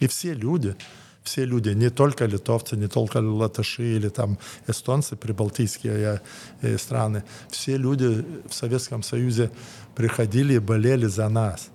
[0.00, 0.74] И все люди,
[1.22, 6.22] все люди, не только литовцы, не только латыши или там эстонцы, прибалтийские
[6.62, 9.50] э, страны, все люди в Советском Союзе
[9.94, 11.68] приходили и болели за нас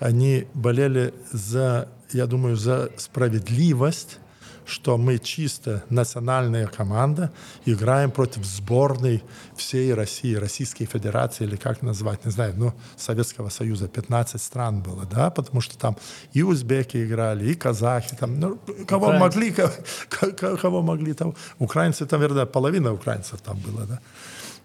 [0.00, 4.18] они болели за, я думаю, за справедливость
[4.66, 7.32] что мы чисто национальная команда,
[7.66, 9.22] играем против сборной
[9.56, 15.04] всей России, Российской Федерации, или как назвать, не знаю, ну, Советского Союза, 15 стран было,
[15.04, 15.96] да, потому что там
[16.32, 19.20] и узбеки играли, и казахи, там, ну, кого Украинцы.
[19.20, 24.00] могли, кого, кого могли там, украинцы, там, наверное, половина украинцев там было, да.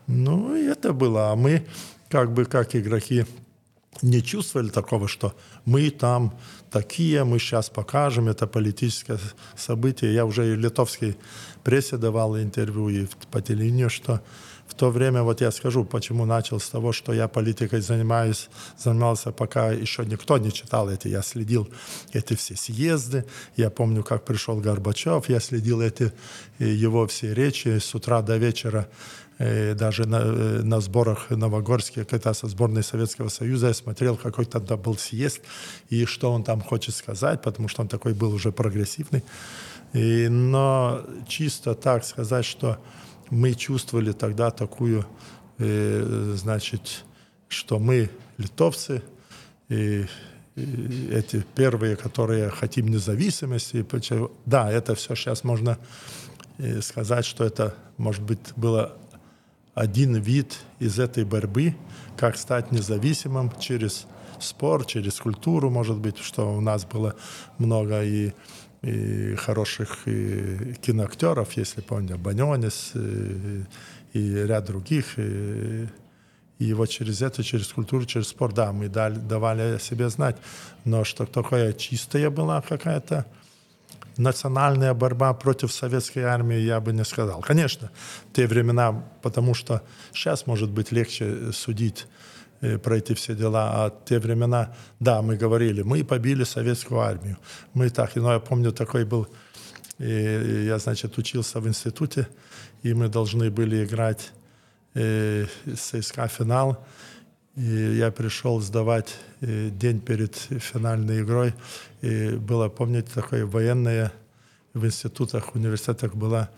[0.07, 1.67] Ну, и это было, а мы,
[2.09, 3.25] как бы, как игроки,
[4.01, 5.33] не чувствовали такого, что
[5.65, 6.33] мы там
[6.71, 9.19] такие, мы сейчас покажем, это политическое
[9.57, 10.13] событие.
[10.13, 11.17] Я уже и литовской
[11.63, 14.21] прессе давал интервью и по телевидению, что
[14.67, 19.31] в то время, вот я скажу, почему начал с того, что я политикой занимаюсь, занимался,
[19.31, 21.07] пока еще никто не читал эти.
[21.07, 21.67] Я следил
[22.13, 23.25] эти все съезды,
[23.55, 26.13] я помню, как пришел Горбачев, я следил эти
[26.59, 29.28] его все речи с утра до вечера Э,
[29.73, 34.75] даже на, э, на сборах новогорских, когда со сборной Советского Союза я смотрел, какой тогда
[34.75, 35.41] был съезд
[35.89, 39.23] и что он там хочет сказать, потому что он такой был уже прогрессивный.
[39.93, 42.79] И, но чисто так сказать, что
[43.29, 45.05] мы чувствовали тогда такую,
[45.57, 47.05] э, значит,
[47.47, 49.01] что мы литовцы,
[49.69, 50.05] и,
[50.55, 53.85] и эти первые, которые хотим независимости.
[54.45, 55.77] Да, это все сейчас можно
[56.57, 58.97] э, сказать, что это, может быть, было
[59.79, 61.73] один вид из этой борьбы,
[62.17, 67.15] как стать независимым через спорт, через культуру, может быть, что у нас было
[67.59, 68.33] много и,
[68.81, 73.63] и хороших и киноактеров, если помню, Банионис и,
[74.11, 75.17] и ряд других.
[75.17, 75.87] И,
[76.59, 80.35] и вот через это, через культуру, через спорт, да, мы дали, давали о себе знать.
[80.83, 83.25] Но что такое чистая была какая-то
[84.19, 87.41] национальная борьба против советской армии, я бы не сказал.
[87.41, 87.89] Конечно,
[88.29, 89.81] в те времена, потому что
[90.13, 92.05] сейчас, может быть, легче судить
[92.61, 93.71] э, про эти все дела.
[93.73, 97.37] А те времена, да, мы говорили, мы побили советскую армию.
[97.73, 99.27] Мы так, но я помню, такой был,
[99.97, 102.27] и я, значит, учился в институте,
[102.83, 104.31] и мы должны были играть
[104.93, 106.85] э, финал.
[107.55, 111.53] И я пришел сдавать э, день перед финальной игрой.
[112.01, 114.11] И было, помните, такое военное
[114.73, 116.49] в институтах, университетах была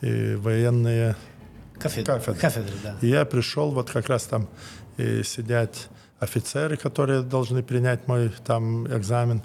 [0.00, 1.16] и военная
[1.78, 2.14] кафедра.
[2.14, 2.40] кафедра.
[2.40, 2.96] кафедра да.
[3.00, 4.48] И я пришел, вот как раз там
[4.98, 9.42] и сидят офицеры, которые должны принять мой там экзамен.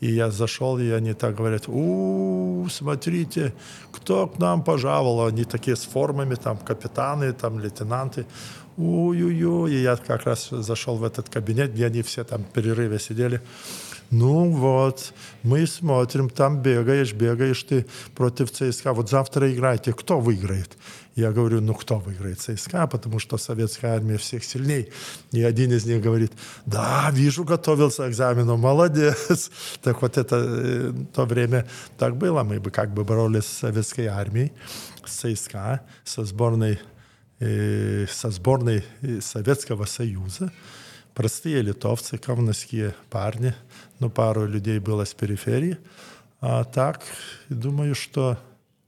[0.00, 3.54] И я зашел, и они так говорят, у, смотрите,
[3.90, 5.26] кто к нам пожаловал.
[5.26, 8.26] Они такие с формами, там капитаны, там лейтенанты
[8.76, 9.72] ой-ой-ой.
[9.72, 13.40] И я как раз зашел в этот кабинет, где они все там в перерыве сидели.
[14.10, 18.92] Ну вот, мы смотрим, там бегаешь, бегаешь ты против ЦСКА.
[18.92, 20.76] Вот завтра играйте, кто выиграет?
[21.16, 24.90] Я говорю, ну кто выиграет ЦСКА, потому что советская армия всех сильней.
[25.32, 26.32] И один из них говорит,
[26.66, 29.50] да, вижу, готовился к экзамену, молодец.
[29.82, 31.66] Так вот это э, то время
[31.98, 32.42] так было.
[32.42, 34.52] Мы бы как бы боролись с советской армией,
[35.04, 36.78] с ЦСКА, со сборной
[37.38, 40.52] со сборной э, Советского Союза.
[41.14, 43.54] Простые литовцы, кавновские парни,
[44.00, 45.78] но пару людей было с периферии.
[46.40, 47.02] А так,
[47.48, 48.38] думаю, что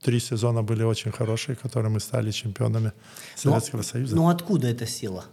[0.01, 2.91] три сезона были очень хорошие, которые мы стали чемпионами
[3.35, 4.15] Советского но, Союза.
[4.15, 5.25] Но откуда эта сила?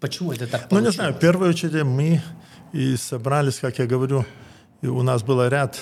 [0.00, 0.70] Почему это так получилось?
[0.70, 2.22] Ну, не знаю, в первую очередь мы
[2.72, 4.24] и собрались, как я говорю,
[4.82, 5.78] и у нас был ряд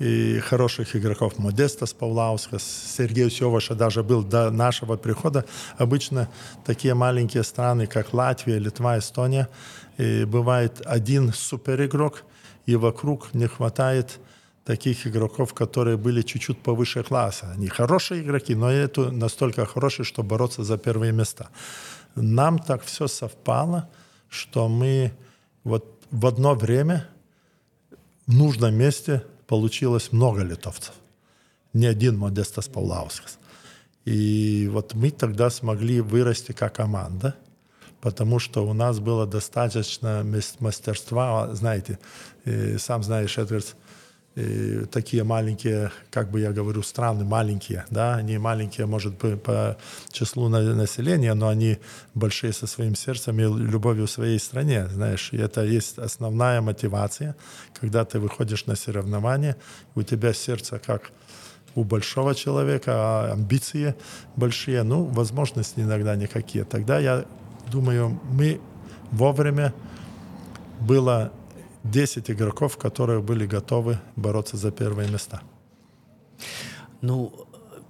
[0.00, 1.38] и хороших игроков.
[1.38, 2.62] Модестас Павлаускас,
[2.96, 5.44] Сергей Севаша даже был до нашего прихода.
[5.76, 6.28] Обычно
[6.64, 9.48] такие маленькие страны, как Латвия, Литва, Эстония,
[9.98, 12.24] и бывает один суперигрок,
[12.64, 14.18] и вокруг не хватает
[14.64, 17.50] таких игроков, которые были чуть-чуть повыше класса.
[17.54, 21.50] Они хорошие игроки, но это настолько хорошие, что бороться за первые места.
[22.14, 23.90] Нам так все совпало,
[24.30, 25.12] что мы
[25.62, 27.06] вот в одно время
[28.26, 30.94] в нужном месте получилось много литовцев.
[31.72, 33.40] Не один Модестас Павлаускас.
[34.04, 37.34] И вот мы тогда смогли вырасти как команда,
[38.00, 40.24] потому что у нас было достаточно
[40.60, 41.52] мастерства.
[41.52, 41.98] Знаете,
[42.78, 43.72] сам знаешь, Эдвардс,
[44.36, 49.76] и такие маленькие, как бы я говорю, страны маленькие, да, они маленькие, может быть, по
[50.12, 51.78] числу населения, но они
[52.14, 57.34] большие со своим сердцем и любовью в своей стране, знаешь, и это есть основная мотивация,
[57.80, 59.56] когда ты выходишь на соревнования,
[59.96, 61.10] у тебя сердце как
[61.74, 63.94] у большого человека, а амбиции
[64.36, 66.64] большие, ну, возможности иногда никакие.
[66.64, 67.24] Тогда я
[67.70, 68.60] думаю, мы
[69.12, 69.72] вовремя
[70.80, 71.32] было
[71.84, 75.42] 10 игроков, которые были готовы бороться за первые места.
[77.00, 77.46] Ну,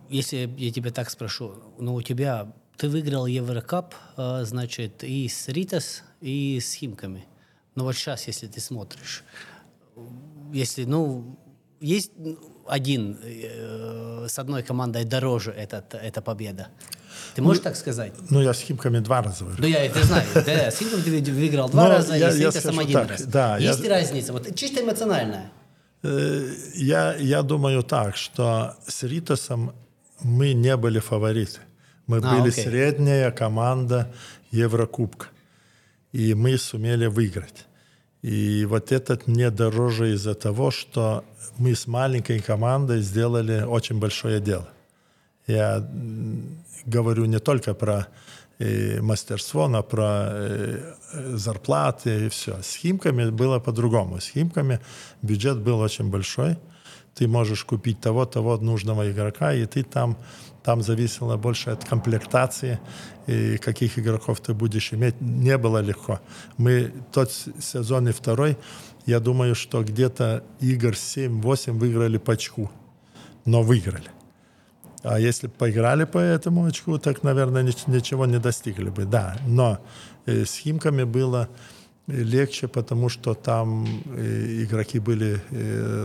[0.09, 5.49] если я тебя так спрошу, ну у тебя ты выиграл Еврокап, а, значит, и с
[5.49, 7.27] Ритас, и с Химками.
[7.75, 9.23] Но вот сейчас, если ты смотришь,
[10.53, 11.39] если, ну,
[11.81, 12.13] есть
[12.67, 16.69] один э, с одной командой дороже этот, эта победа?
[17.35, 18.13] Ты можешь так сказать?
[18.31, 19.63] Ну, я с Химками два раза выиграл.
[19.63, 20.25] Ну, я это знаю.
[20.35, 23.11] Да, с Химками ты выиграл два Но раза, я- и с я скажу один так,
[23.11, 23.23] раз.
[23.23, 24.33] да, я- Есть разница?
[24.33, 25.51] Вот чисто эмоциональная.
[26.03, 29.73] Э, Я, я думаю так, что с Ритасом
[30.23, 31.59] мы не были фавориты.
[32.07, 32.65] Мы А, были окей.
[32.65, 34.13] средняя команда
[34.51, 35.27] Еврокубка.
[36.13, 37.67] И мы сумели выиграть.
[38.23, 41.25] И вот этот мне дороже из-за того, что
[41.59, 44.69] мы с маленькой командой сделали очень большое дело.
[45.51, 45.89] Я
[46.87, 48.07] говорю не только про
[48.59, 50.95] э, мастерство, но про э,
[51.37, 52.63] зарплаты и все.
[52.63, 54.21] С Химками было по-другому.
[54.21, 54.81] С Химками
[55.23, 56.57] бюджет был очень большой.
[57.15, 60.17] Ты можешь купить того, того нужного игрока, и ты там,
[60.63, 62.79] там зависело больше от комплектации,
[63.27, 65.21] и каких игроков ты будешь иметь.
[65.21, 66.21] Не было легко.
[66.57, 68.57] Мы тот сезон и второй,
[69.07, 72.71] я думаю, что где-то игр 7-8 выиграли по очку,
[73.45, 74.11] но выиграли.
[75.03, 79.05] А если бы поиграли по этому очку, так, наверное, нич- ничего не достигли бы.
[79.05, 79.79] Да, но
[80.27, 81.49] э, с Химками было
[82.07, 85.41] э, легче, потому что там э, игроки были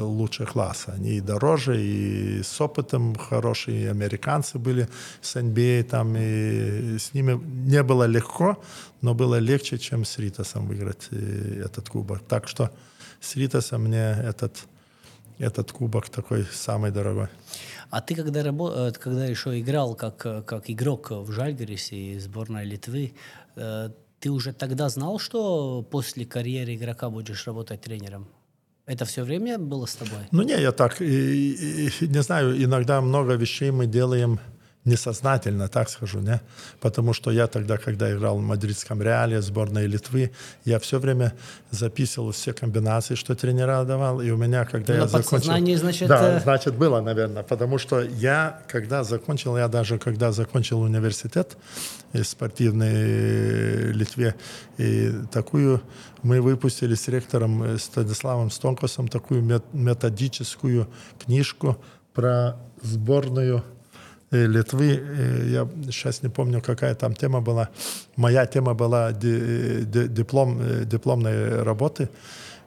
[0.01, 0.93] лучше класса.
[0.95, 4.88] Они и дороже, и с опытом хорошие, американцы были
[5.21, 7.38] с NBA, там, и с ними
[7.69, 8.63] не было легко,
[9.01, 12.21] но было легче, чем с Ритасом выиграть этот кубок.
[12.27, 12.71] Так что
[13.19, 14.55] с Ритасом мне этот,
[15.38, 17.27] этот кубок такой самый дорогой.
[17.89, 22.19] А ты когда, рабо- э, когда еще играл как, э, как игрок в Жальгирисе и
[22.19, 23.13] сборной Литвы,
[23.55, 28.27] э, ты уже тогда знал, что после карьеры игрока будешь работать тренером?
[28.87, 30.19] Это все время было с тобой?
[30.31, 34.39] Ну не, я так, и- и, не знаю, иногда много вещей мы делаем
[34.85, 36.39] несознательно, так скажу, не?
[36.79, 40.31] Потому что я тогда, когда играл в мадридском Реале, сборной Литвы,
[40.63, 41.33] я все время
[41.71, 45.29] записывал все комбинации, что тренера давал, и у меня, когда На я закончил...
[45.31, 50.31] подсознании, значит, Да, э, значит, было, наверное, потому что я, когда закончил, я даже, когда
[50.31, 51.57] закончил университет
[52.13, 54.35] э, спортивный э, Литве,
[54.77, 55.81] и такую
[56.21, 60.87] мы выпустили с ректором Станиславом Стонкосом такую мет- методическую
[61.19, 61.77] книжку
[62.13, 63.63] про сборную
[64.31, 64.99] Литвы.
[65.01, 67.69] Э, Я сейчас не помню, какая там тема была.
[68.15, 72.09] Моя тема была ди- диплом, э, дипломной работы,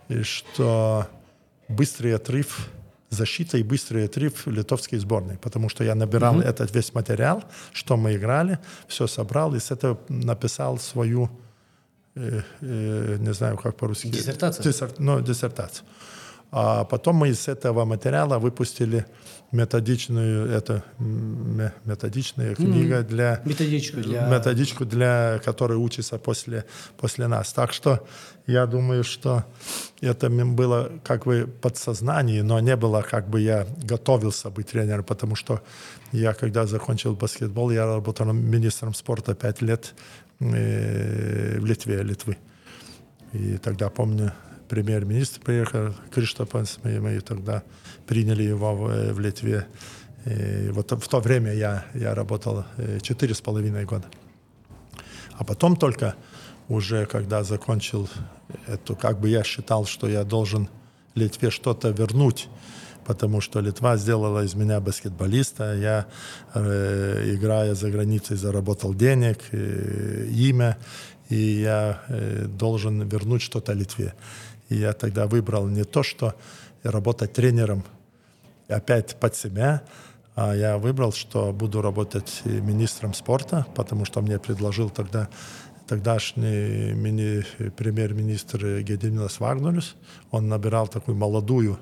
[0.08, 1.06] и что
[1.68, 2.68] быстрый отрыв
[3.10, 7.42] защита и быстрый отрыв литовской сборной, потому что я набирал этот весь материал,
[7.72, 11.28] что мы играли, все собрал и с этого написал свою,
[12.16, 14.08] э, э, не знаю, как по-русски.
[14.08, 14.64] Диссертацию?
[14.64, 15.86] Диссер- ну, диссертацию.
[16.50, 19.04] А потом мы из этого материала выпустили
[19.52, 24.26] методичную, это методичная книга для Методичку для...
[24.26, 26.64] методичку, для которой учится после,
[26.98, 27.52] после нас.
[27.52, 28.06] Так что
[28.46, 29.44] я думаю, что
[30.00, 35.34] это было как бы подсознание, но не было как бы я готовился быть тренером, потому
[35.34, 35.62] что
[36.12, 39.94] я, когда закончил баскетбол, я работал министром спорта пять лет
[40.40, 42.36] э, в Литве, Литвы.
[43.32, 44.32] И тогда, помню,
[44.68, 47.62] премьер-министр приехал, Криштопанс, мы, мы тогда
[48.06, 49.66] приняли его в, э, в Литве.
[50.24, 54.06] И вот в то время я, я работал э, четыре с половиной года.
[55.32, 56.14] А потом только
[56.68, 58.08] уже, когда закончил
[58.66, 60.68] эту, как бы я считал, что я должен
[61.14, 62.48] Литве что-то вернуть,
[63.04, 65.74] потому что Литва сделала из меня баскетболиста.
[65.76, 66.06] Я,
[66.54, 70.76] э, играя за границей, заработал денег, э, имя,
[71.30, 74.14] и я э, должен вернуть что-то Литве.
[74.68, 76.34] И я тогда выбрал не то, что
[76.82, 77.84] работать тренером
[78.68, 79.82] опять под себя,
[80.34, 85.28] а я выбрал, что буду работать и министром спорта, потому что мне предложил тогда
[85.88, 89.96] тогдашний мини, премьер-министр Гедиминас Вагнерус.
[90.30, 91.78] Он набирал такую молодую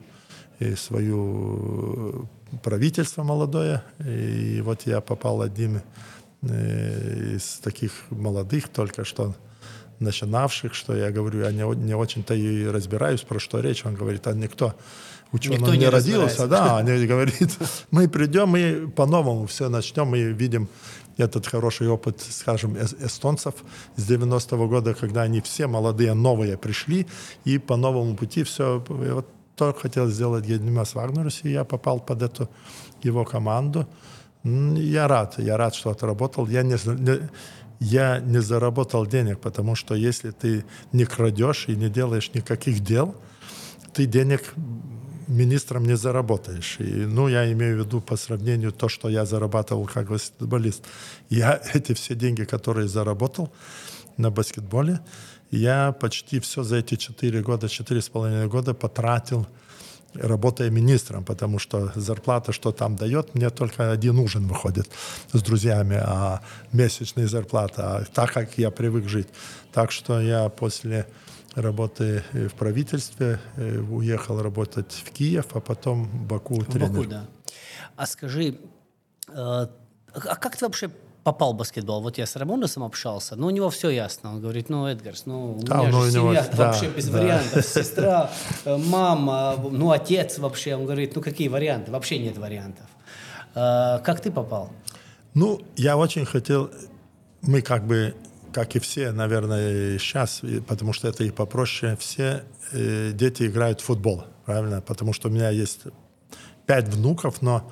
[0.61, 2.29] э, свою
[2.63, 3.83] правительство молодое.
[3.99, 5.83] И вот я попал одним
[6.43, 9.35] э, из таких молодых, только что
[10.01, 13.85] начинавших, что я говорю, я не, не очень-то и разбираюсь, про что речь.
[13.85, 14.75] Он говорит, а никто
[15.33, 16.47] ученым Никто не, не родился.
[16.47, 17.59] Да, они говорит,
[17.91, 20.69] мы придем и по-новому все начнем, и видим
[21.17, 23.55] этот хороший опыт, скажем, эс- эстонцев
[23.97, 27.07] с 90-го года, когда они все молодые, новые пришли,
[27.45, 31.99] и по новому пути все, и вот то хотел сделать Гедимас Вагнерус, и я попал
[31.99, 32.49] под эту
[33.03, 33.89] его команду.
[34.45, 36.47] Я рад, я рад, что отработал.
[36.47, 37.29] Я не, не-
[37.81, 43.15] я не заработал денег, потому что если ты не крадешь и не делаешь никаких дел,
[43.93, 44.55] ты денег
[45.27, 46.77] министром не заработаешь.
[46.79, 50.85] И, ну, я имею в виду по сравнению то, что я зарабатывал как баскетболист.
[51.29, 53.53] Я эти все деньги, которые заработал
[54.17, 55.01] на баскетболе,
[55.51, 59.47] я почти все за эти четыре года, четыре с половиной года потратил
[60.21, 64.89] работая министром, потому что зарплата, что там дает, мне только один ужин выходит
[65.33, 66.41] с друзьями, а
[66.73, 69.29] месячная зарплата, а так как я привык жить.
[69.73, 71.07] Так что я после
[71.55, 77.27] работы в правительстве э, уехал работать в Киев, а потом в Баку в Баку, да.
[77.97, 78.59] А скажи,
[79.29, 80.91] э, а как ты вообще
[81.27, 82.03] попал в баскетбол.
[82.03, 84.35] Вот я с Рамоносом общался, но у него все ясно.
[84.35, 87.09] Он говорит, ну, Эдгарс, ну, у да, меня ну, же него, семья да, вообще без
[87.09, 87.19] да.
[87.19, 87.65] вариантов.
[87.75, 88.31] Сестра,
[88.65, 90.77] э, мама, ну, отец вообще.
[90.77, 91.91] Он говорит, ну, какие варианты?
[91.91, 92.87] Вообще нет вариантов.
[93.57, 94.71] А, как ты попал?
[95.35, 96.71] Ну, я очень хотел...
[97.43, 98.15] Мы как бы,
[98.53, 103.85] как и все, наверное, сейчас, потому что это и попроще, все э, дети играют в
[103.85, 104.81] футбол, правильно?
[104.81, 105.81] Потому что у меня есть
[106.67, 107.69] пять внуков, но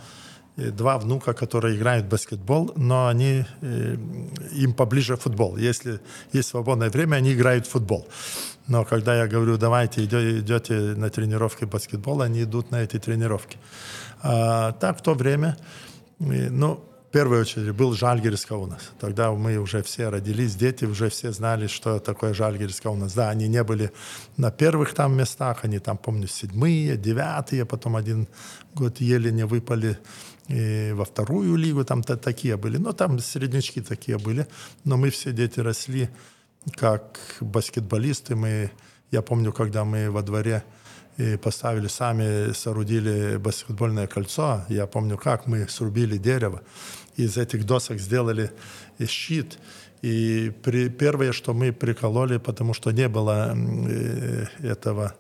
[0.56, 3.96] два внука, которые играют в баскетбол, но они, э,
[4.52, 5.56] им поближе футбол.
[5.56, 6.00] Если
[6.32, 8.06] есть свободное время, они играют в футбол.
[8.66, 13.58] Но когда я говорю, давайте идете на тренировки баскетбола, они идут на эти тренировки.
[14.22, 15.56] А, так в то время,
[16.18, 18.90] ну, в первую очередь был у нас.
[18.98, 23.12] Тогда мы уже все родились, дети уже все знали, что такое Жальгирска у нас.
[23.14, 23.92] Да, они не были
[24.36, 28.26] на первых там местах, они там, помню, седьмые, девятые, потом один
[28.74, 29.98] год еле не выпали
[30.48, 34.46] и во вторую лигу, там -то такие были, но там среднячки такие были,
[34.84, 36.08] но мы все дети росли
[36.76, 38.70] как баскетболисты, мы,
[39.10, 40.62] я помню, когда мы во дворе
[41.16, 46.62] и поставили сами, соорудили баскетбольное кольцо, я помню, как мы срубили дерево,
[47.16, 48.50] из этих досок сделали
[49.06, 49.58] щит,
[50.02, 55.14] и при, первое, что мы прикололи, потому что не было э, этого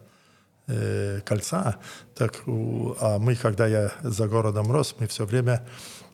[0.66, 1.76] э, кольца.
[2.14, 5.66] Так, а мы, когда я за городом рос, мы все время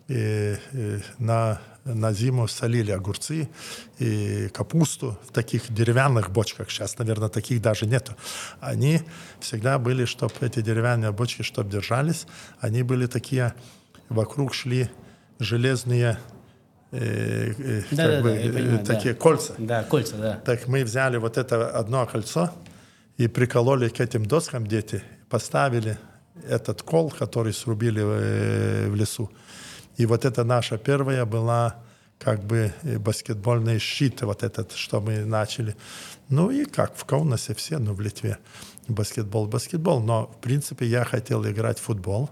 [0.09, 3.49] э, э, на, на зиму солили огурцы
[3.99, 6.71] и капусту в таких деревянных бочках.
[6.71, 8.17] Сейчас, наверное, таких даже нету.
[8.61, 9.03] Они
[9.41, 12.27] всегда были, чтобы эти деревянные бочки, чтобы держались,
[12.61, 13.55] они были такие,
[14.09, 14.91] вокруг шли
[15.39, 16.19] железные
[16.91, 19.21] э, э, да, как да, бы, да, я понимаю, такие да.
[19.21, 19.55] кольца.
[19.59, 20.41] Да, кольца, да.
[20.45, 22.53] Так мы взяли вот это одно кольцо
[23.21, 25.99] и прикололи к этим доскам дети, поставили
[26.49, 29.31] этот кол, который срубили в, в лесу.
[29.99, 31.77] И вот это наша первая была
[32.19, 35.77] как бы баскетбольный щит, вот этот, что мы начали.
[36.31, 38.39] Ну и как в Каунасе все, ну в Литве
[38.89, 40.01] баскетбол, баскетбол.
[40.01, 42.31] Но в принципе я хотел играть в футбол,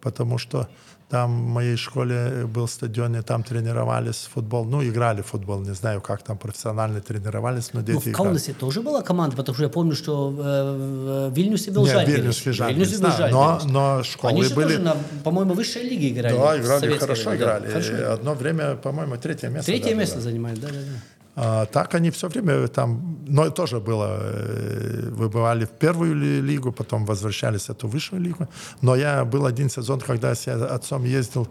[0.00, 0.70] потому что
[1.14, 4.64] там в моей школе был стадион, и там тренировались в футбол.
[4.64, 8.14] Ну, играли в футбол, не знаю, как там профессионально тренировались, но дети Ну, в играли.
[8.16, 12.18] Каунасе тоже была команда, потому что я помню, что э, в Вильнюсе был Нет, Жальгирис.
[12.18, 13.72] Вильнюсский В Жальгирис, Вильнюсе был да, но, Жальгирис.
[13.72, 14.66] но школы Они же были...
[14.66, 16.36] тоже, на, по-моему, высшей лиге играли.
[16.36, 17.58] Да, играли хорошо, время, да.
[17.58, 17.70] играли.
[17.70, 18.12] Хорошо.
[18.12, 19.66] Одно время, по-моему, третье место.
[19.66, 20.20] Третье даже, место да.
[20.22, 21.13] занимают, да, да, да.
[21.36, 26.70] А, так они все время там, но тоже было, э, выбывали в первую ли- лигу,
[26.72, 28.48] потом возвращались в эту высшую лигу.
[28.82, 31.48] Но я был один сезон, когда с отцом ездил,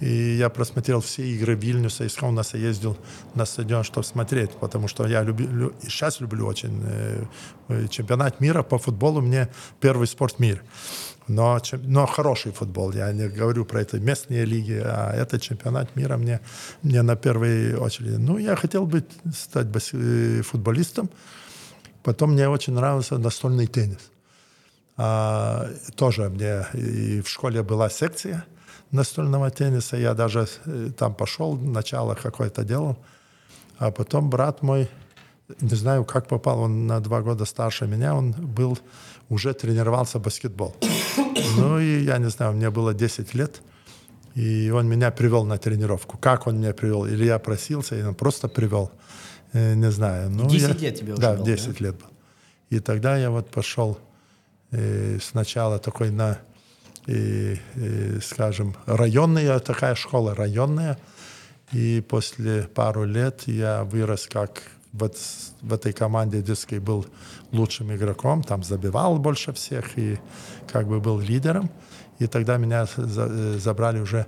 [0.00, 2.96] и я просмотрел все игры Вильнюса, из Каунаса ездил
[3.34, 7.24] на стадион, чтобы смотреть, потому что я люблю, и сейчас люблю очень э,
[7.68, 9.48] э, чемпионат мира по футболу, мне
[9.80, 10.62] первый спорт в мире.
[11.30, 16.16] Но, но хороший футбол, я не говорю про это местные лиги, а это чемпионат мира
[16.16, 16.40] мне,
[16.82, 18.16] мне на первой очереди.
[18.16, 21.08] Ну, я хотел быть, стать э, футболистом,
[22.02, 24.10] потом мне очень нравился настольный теннис.
[24.96, 28.44] А, тоже мне и в школе была секция
[28.90, 32.96] настольного тенниса, я даже э, там пошел, начало какое-то делал,
[33.78, 34.88] а потом брат мой,
[35.60, 38.78] не знаю, как попал, он на два года старше меня, он был,
[39.30, 40.74] уже тренировался баскетбол.
[41.56, 43.60] Ну и я не знаю, мне было 10 лет,
[44.36, 46.16] и он меня привел на тренировку.
[46.18, 47.06] Как он меня привел?
[47.06, 48.90] Или я просился, или он просто привел?
[49.52, 50.30] Э, Не знаю.
[50.30, 52.06] Ну, 10 я- лет тебе уже Да, было, 10 лет был.
[52.70, 53.98] И тогда я вот пошел
[54.72, 56.38] э, сначала такой на,
[57.08, 60.96] э, э, скажем, районная такая школа, районная.
[61.72, 64.62] И после пару лет я вырос как
[65.16, 67.06] с- в этой команде детской был
[67.52, 70.18] лучшим игроком, там забивал больше всех и
[70.72, 71.70] как бы был лидером.
[72.18, 74.26] И тогда меня за- забрали уже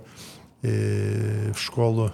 [0.65, 2.13] э, в школу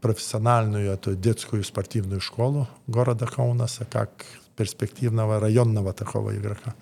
[0.00, 4.10] профессиональную, эту детскую спортивную школу города Каунаса, как
[4.56, 6.74] перспективного районного такого игрока.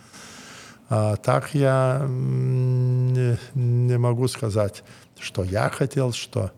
[0.91, 4.85] А так я не, не могу сказать,
[5.19, 6.51] что я хотел, что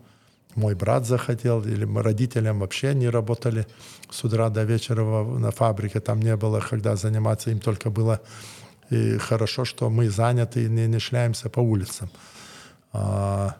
[0.55, 3.67] мой брат захотел, или мы родителям вообще не работали
[4.09, 8.21] с утра до вечера на фабрике, там не было, когда заниматься им только было
[8.89, 12.09] и хорошо, что мы заняты и не, не шляемся по улицам.
[12.93, 13.55] А,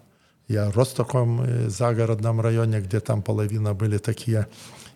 [0.47, 4.47] я рос в таком э, загородном районе, где там половина были такие,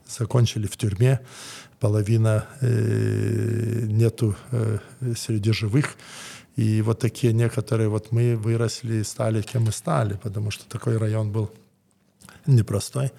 [0.08, 1.20] закончили в тюрьме,
[1.80, 4.78] половина э, нету э,
[5.18, 5.96] среди живых.
[6.56, 10.98] И вот такие некоторые, вот мы выросли и стали, кем мы стали, потому что такой
[10.98, 11.50] район был
[12.56, 13.12] непростой.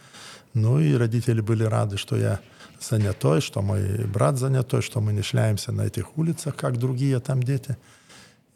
[0.55, 2.41] Ну и родители были рады, что я
[2.81, 7.43] занятой, что мой брат занятой, что мы не шляемся на этих улицах, как другие там
[7.43, 7.77] дети.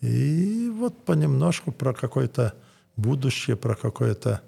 [0.00, 2.54] И вот понемножку про какое-то
[2.96, 4.40] будущее, про какое-то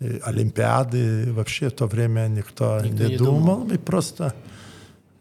[0.00, 1.32] э, Олимпиады.
[1.32, 3.40] Вообще в то время никто, Никто не, не думал.
[3.40, 3.64] думал.
[3.66, 4.34] Мы просто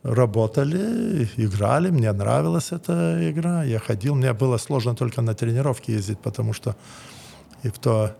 [0.03, 1.89] работали, играли.
[1.89, 3.63] Мне нравилась эта игра.
[3.63, 4.15] Я ходил.
[4.15, 6.75] Мне было сложно только на тренировки ездить, потому что
[7.63, 8.15] и в то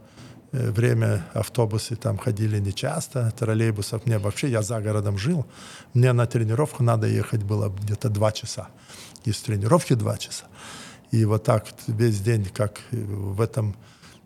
[0.56, 5.46] время автобусы там ходили нечасто, троллейбусов мне вообще, я за городом жил,
[5.94, 8.68] мне на тренировку надо ехать было где-то два часа.
[9.26, 10.46] Из тренировки два часа.
[11.12, 13.76] И вот так весь день, как в этом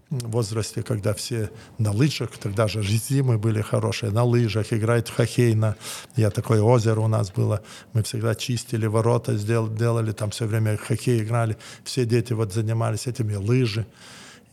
[0.09, 5.53] возрасте, когда все на лыжах, тогда же зимы были хорошие, на лыжах, играют в хоккей.
[5.53, 5.75] На,
[6.15, 7.61] я такое озеро у нас было,
[7.93, 11.57] мы всегда чистили ворота, сдел, делали там все время хоккей играли.
[11.83, 13.85] Все дети вот занимались этими лыжи.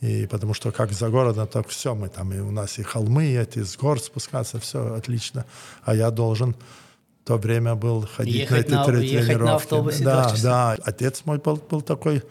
[0.01, 3.25] И потому что как за городом, так все мы там, и у нас и холмы
[3.35, 5.45] эти, с гор спускаться, все отлично.
[5.83, 9.55] А я должен в то время был ходить Ехать на эти на- на тренировки.
[9.55, 10.77] автобусе два да, да.
[10.83, 12.23] Отец мой был, был такой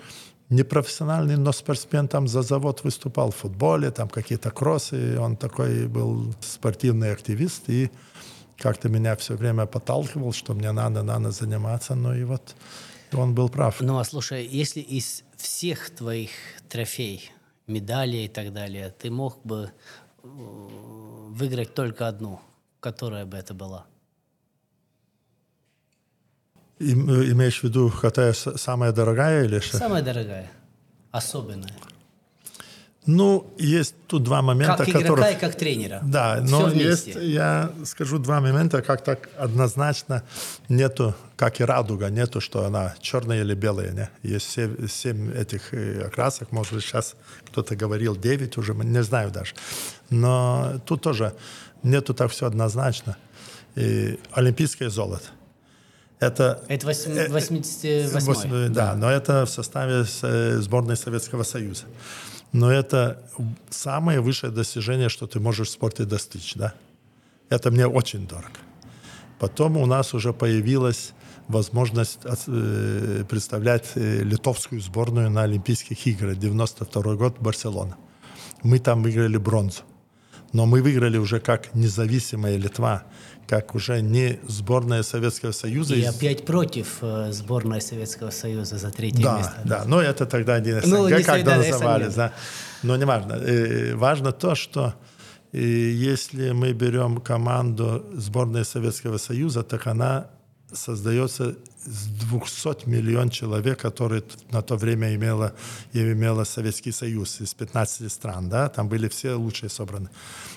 [0.49, 6.35] непрофессиональный, но спортсмен там за завод выступал в футболе, там какие-то кроссы, он такой был
[6.41, 7.91] спортивный активист, и
[8.57, 12.55] как-то меня все время подталкивал, что мне надо, надо заниматься, ну и вот
[13.13, 13.81] он был прав.
[13.81, 16.31] Ну, а слушай, если из всех твоих
[16.69, 17.31] трофей,
[17.67, 19.71] медалей и так далее, ты мог бы
[20.23, 22.41] э, выиграть только одну,
[22.81, 23.87] которая бы это была?
[26.79, 29.79] Им- э, имеешь в виду, какая самая дорогая или что?
[29.79, 30.51] Самая дорогая,
[31.11, 31.75] особенная.
[33.07, 35.33] Ну, есть тут два момента, Как игрока которые...
[35.35, 36.01] и как тренера.
[36.03, 37.13] Да, но вместе.
[37.13, 40.25] есть, я скажу два момента, как так однозначно
[40.69, 43.93] нету, как и радуга, нету, что она черная или белая.
[43.93, 44.11] Не?
[44.35, 47.15] Есть се- семь этих э, окрасок, может быть, сейчас
[47.47, 49.55] кто-то говорил девять уже, не знаю даже.
[50.11, 51.33] Но тут тоже
[51.85, 53.17] нету так все однозначно.
[53.77, 55.27] И олимпийское золото.
[56.19, 61.85] Это Это восьм- Э, 88 Восемь- да, но это в составе э, сборной Советского Союза.
[62.57, 63.23] Но это
[63.69, 66.73] самое высшее достижение, что ты можешь в спорте достичь, да?
[67.51, 68.59] Это мне очень дорого.
[69.39, 71.13] Потом у нас уже появилась
[71.49, 76.39] возможность э, представлять э, литовскую сборную на Олимпийских играх.
[76.39, 77.99] 92 год, Барселона.
[78.63, 79.83] Мы там выиграли бронзу.
[80.53, 83.03] Но мы выиграли уже как независимая Литва,
[83.47, 85.95] как уже не сборная Советского Союза.
[85.95, 89.61] И из- опять против э, сборной Советского Союза за третье да, место.
[89.65, 92.15] да, но это тогда не СНГ, Ну, не когда СНГ.
[92.17, 92.33] да.
[92.83, 93.35] Но не важно.
[93.35, 94.95] Э, Важно то, что
[95.53, 100.27] э, если мы берем команду сборной Советского Союза, так она
[100.73, 101.55] создается
[101.87, 105.55] с 200 миллион человек, которые на то время имела,
[105.93, 110.09] имела Советский Союз из 15 стран, да, там были все лучшие собраны.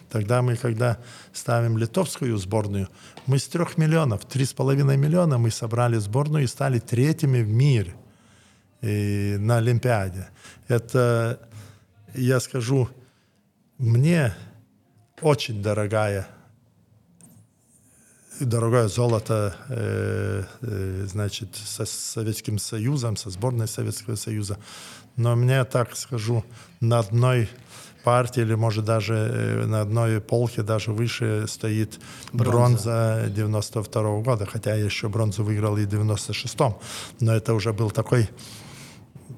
[0.09, 0.97] Тогда мы, когда
[1.34, 2.89] ставим литовскую сборную,
[3.27, 7.49] мы с трех миллионов, три с половиной миллиона мы собрали сборную и стали третьими в
[7.49, 7.93] мире
[8.82, 10.30] и на Олимпиаде.
[10.67, 11.39] Это,
[12.15, 12.89] я скажу,
[13.77, 14.34] мне
[15.21, 16.27] очень дорогая
[18.40, 24.58] дорогое золото, э, э, значит, со Советским Союзом, со сборной Советского Союза.
[25.16, 26.44] Но мне, так скажу,
[26.80, 27.50] на одной
[28.04, 32.00] партии или, может, даже э, на одной полке даже выше стоит
[32.34, 36.76] бронза, 92 года, хотя я еще бронзу выиграл и в 96-м,
[37.20, 38.30] но это уже был такой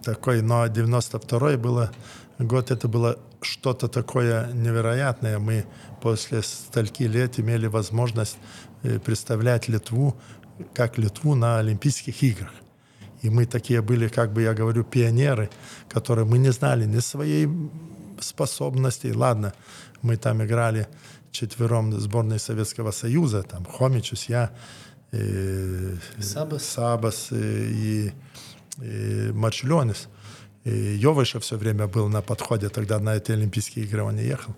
[0.04, 1.92] такой, но 92-й было
[2.40, 5.40] год, это было что-то такое невероятное.
[5.40, 5.66] Мы
[6.02, 8.38] после стольки лет имели возможность
[8.82, 10.16] представлять Литву,
[10.74, 12.52] как Литву на Олимпийских играх.
[13.22, 15.50] И мы такие были, как бы я говорю, пионеры,
[15.90, 17.48] которые мы не знали ни своей
[18.20, 19.14] способностей.
[19.14, 19.54] Ладно,
[20.02, 20.88] мы там играли
[21.32, 24.52] четвером сборной Советского Союза, там Хомичус, я,
[25.12, 26.66] э, Сабас.
[26.66, 28.14] Сабас э, и,
[28.82, 30.08] и Марчелионис.
[30.64, 34.56] И Йовыша все время был на подходе, тогда на эти Олимпийские игры он не ехал.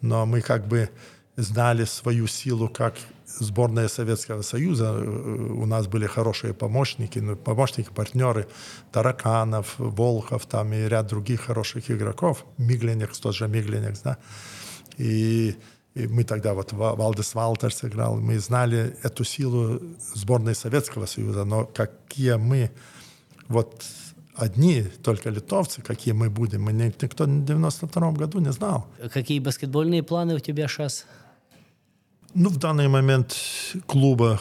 [0.00, 0.90] Но мы как бы
[1.36, 2.94] знали свою силу как
[3.38, 4.92] сборная Советского Союза.
[4.96, 5.02] Э,
[5.62, 8.46] У нас были хорошие помощники, ну, помощники, партнеры.
[8.92, 12.44] Тараканов, Волхов там и ряд других хороших игроков.
[12.58, 14.16] Мигленекс, тот же Мигленекс, да.
[14.98, 15.54] И,
[15.94, 19.80] и мы тогда, вот Ва- Валдес Валтерс играл, мы знали эту силу
[20.14, 22.70] сборной Советского Союза, но какие мы
[23.48, 23.84] вот
[24.34, 28.86] одни, только литовцы, какие мы будем, мы ни- никто в 92 году не знал.
[29.12, 31.06] Какие баскетбольные планы у тебя сейчас?
[32.32, 33.36] Ну, в данный момент
[33.86, 34.40] клуба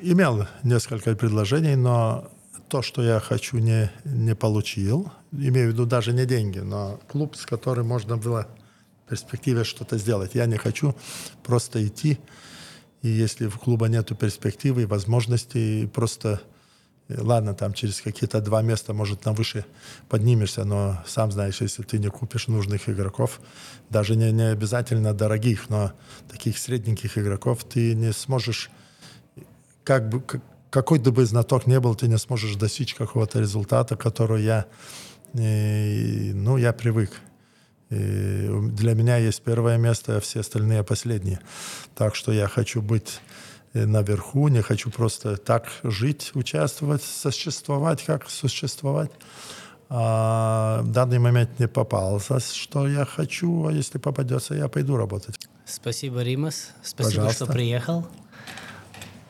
[0.00, 2.30] имел несколько предложений, но
[2.68, 5.10] то, что я хочу, не, не получил.
[5.32, 8.46] Имею в виду даже не деньги, но клуб, с которым можно было
[9.06, 10.34] в перспективе что-то сделать.
[10.34, 10.94] Я не хочу
[11.42, 12.18] просто идти,
[13.00, 16.42] и если в клуба нет перспективы и возможностей, просто
[17.08, 19.64] Ладно, там через какие-то два места, может, на выше
[20.08, 23.40] поднимешься, но сам знаешь, если ты не купишь нужных игроков,
[23.90, 25.92] даже не, не обязательно дорогих, но
[26.28, 28.70] таких средненьких игроков, ты не сможешь,
[29.84, 30.20] как бы,
[30.70, 34.66] какой бы знаток не был, ты не сможешь достичь какого-то результата, который я,
[35.32, 37.12] и, ну, я привык.
[37.90, 41.38] И для меня есть первое место, а все остальные последние.
[41.94, 43.44] Так что я хочу быть Э,
[43.84, 49.10] наверху, не хочу просто так жить, участвовать, существовать, как существовать.
[49.88, 55.36] А в данный момент не попался, что я хочу, а если попадется, я пойду работать.
[55.64, 56.70] Спасибо, Римас.
[56.82, 57.44] Спасибо, Пожалуйста.
[57.44, 58.06] что приехал.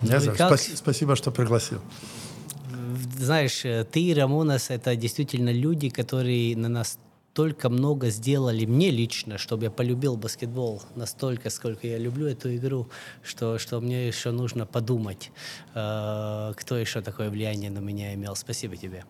[0.01, 0.59] Не ну как...
[0.59, 1.81] Спасибо, что пригласил.
[3.19, 6.99] Знаешь, э, ты и Рамонас— это действительно люди, которые на нас
[7.37, 12.89] настолько много сделали мне лично, чтобы я полюбил баскетбол настолько, сколько я люблю эту игру,
[13.23, 15.31] что, что мне еще нужно подумать,
[15.75, 18.37] э, кто еще такое влияние на меня имел.
[18.37, 19.05] Спасибо тебе.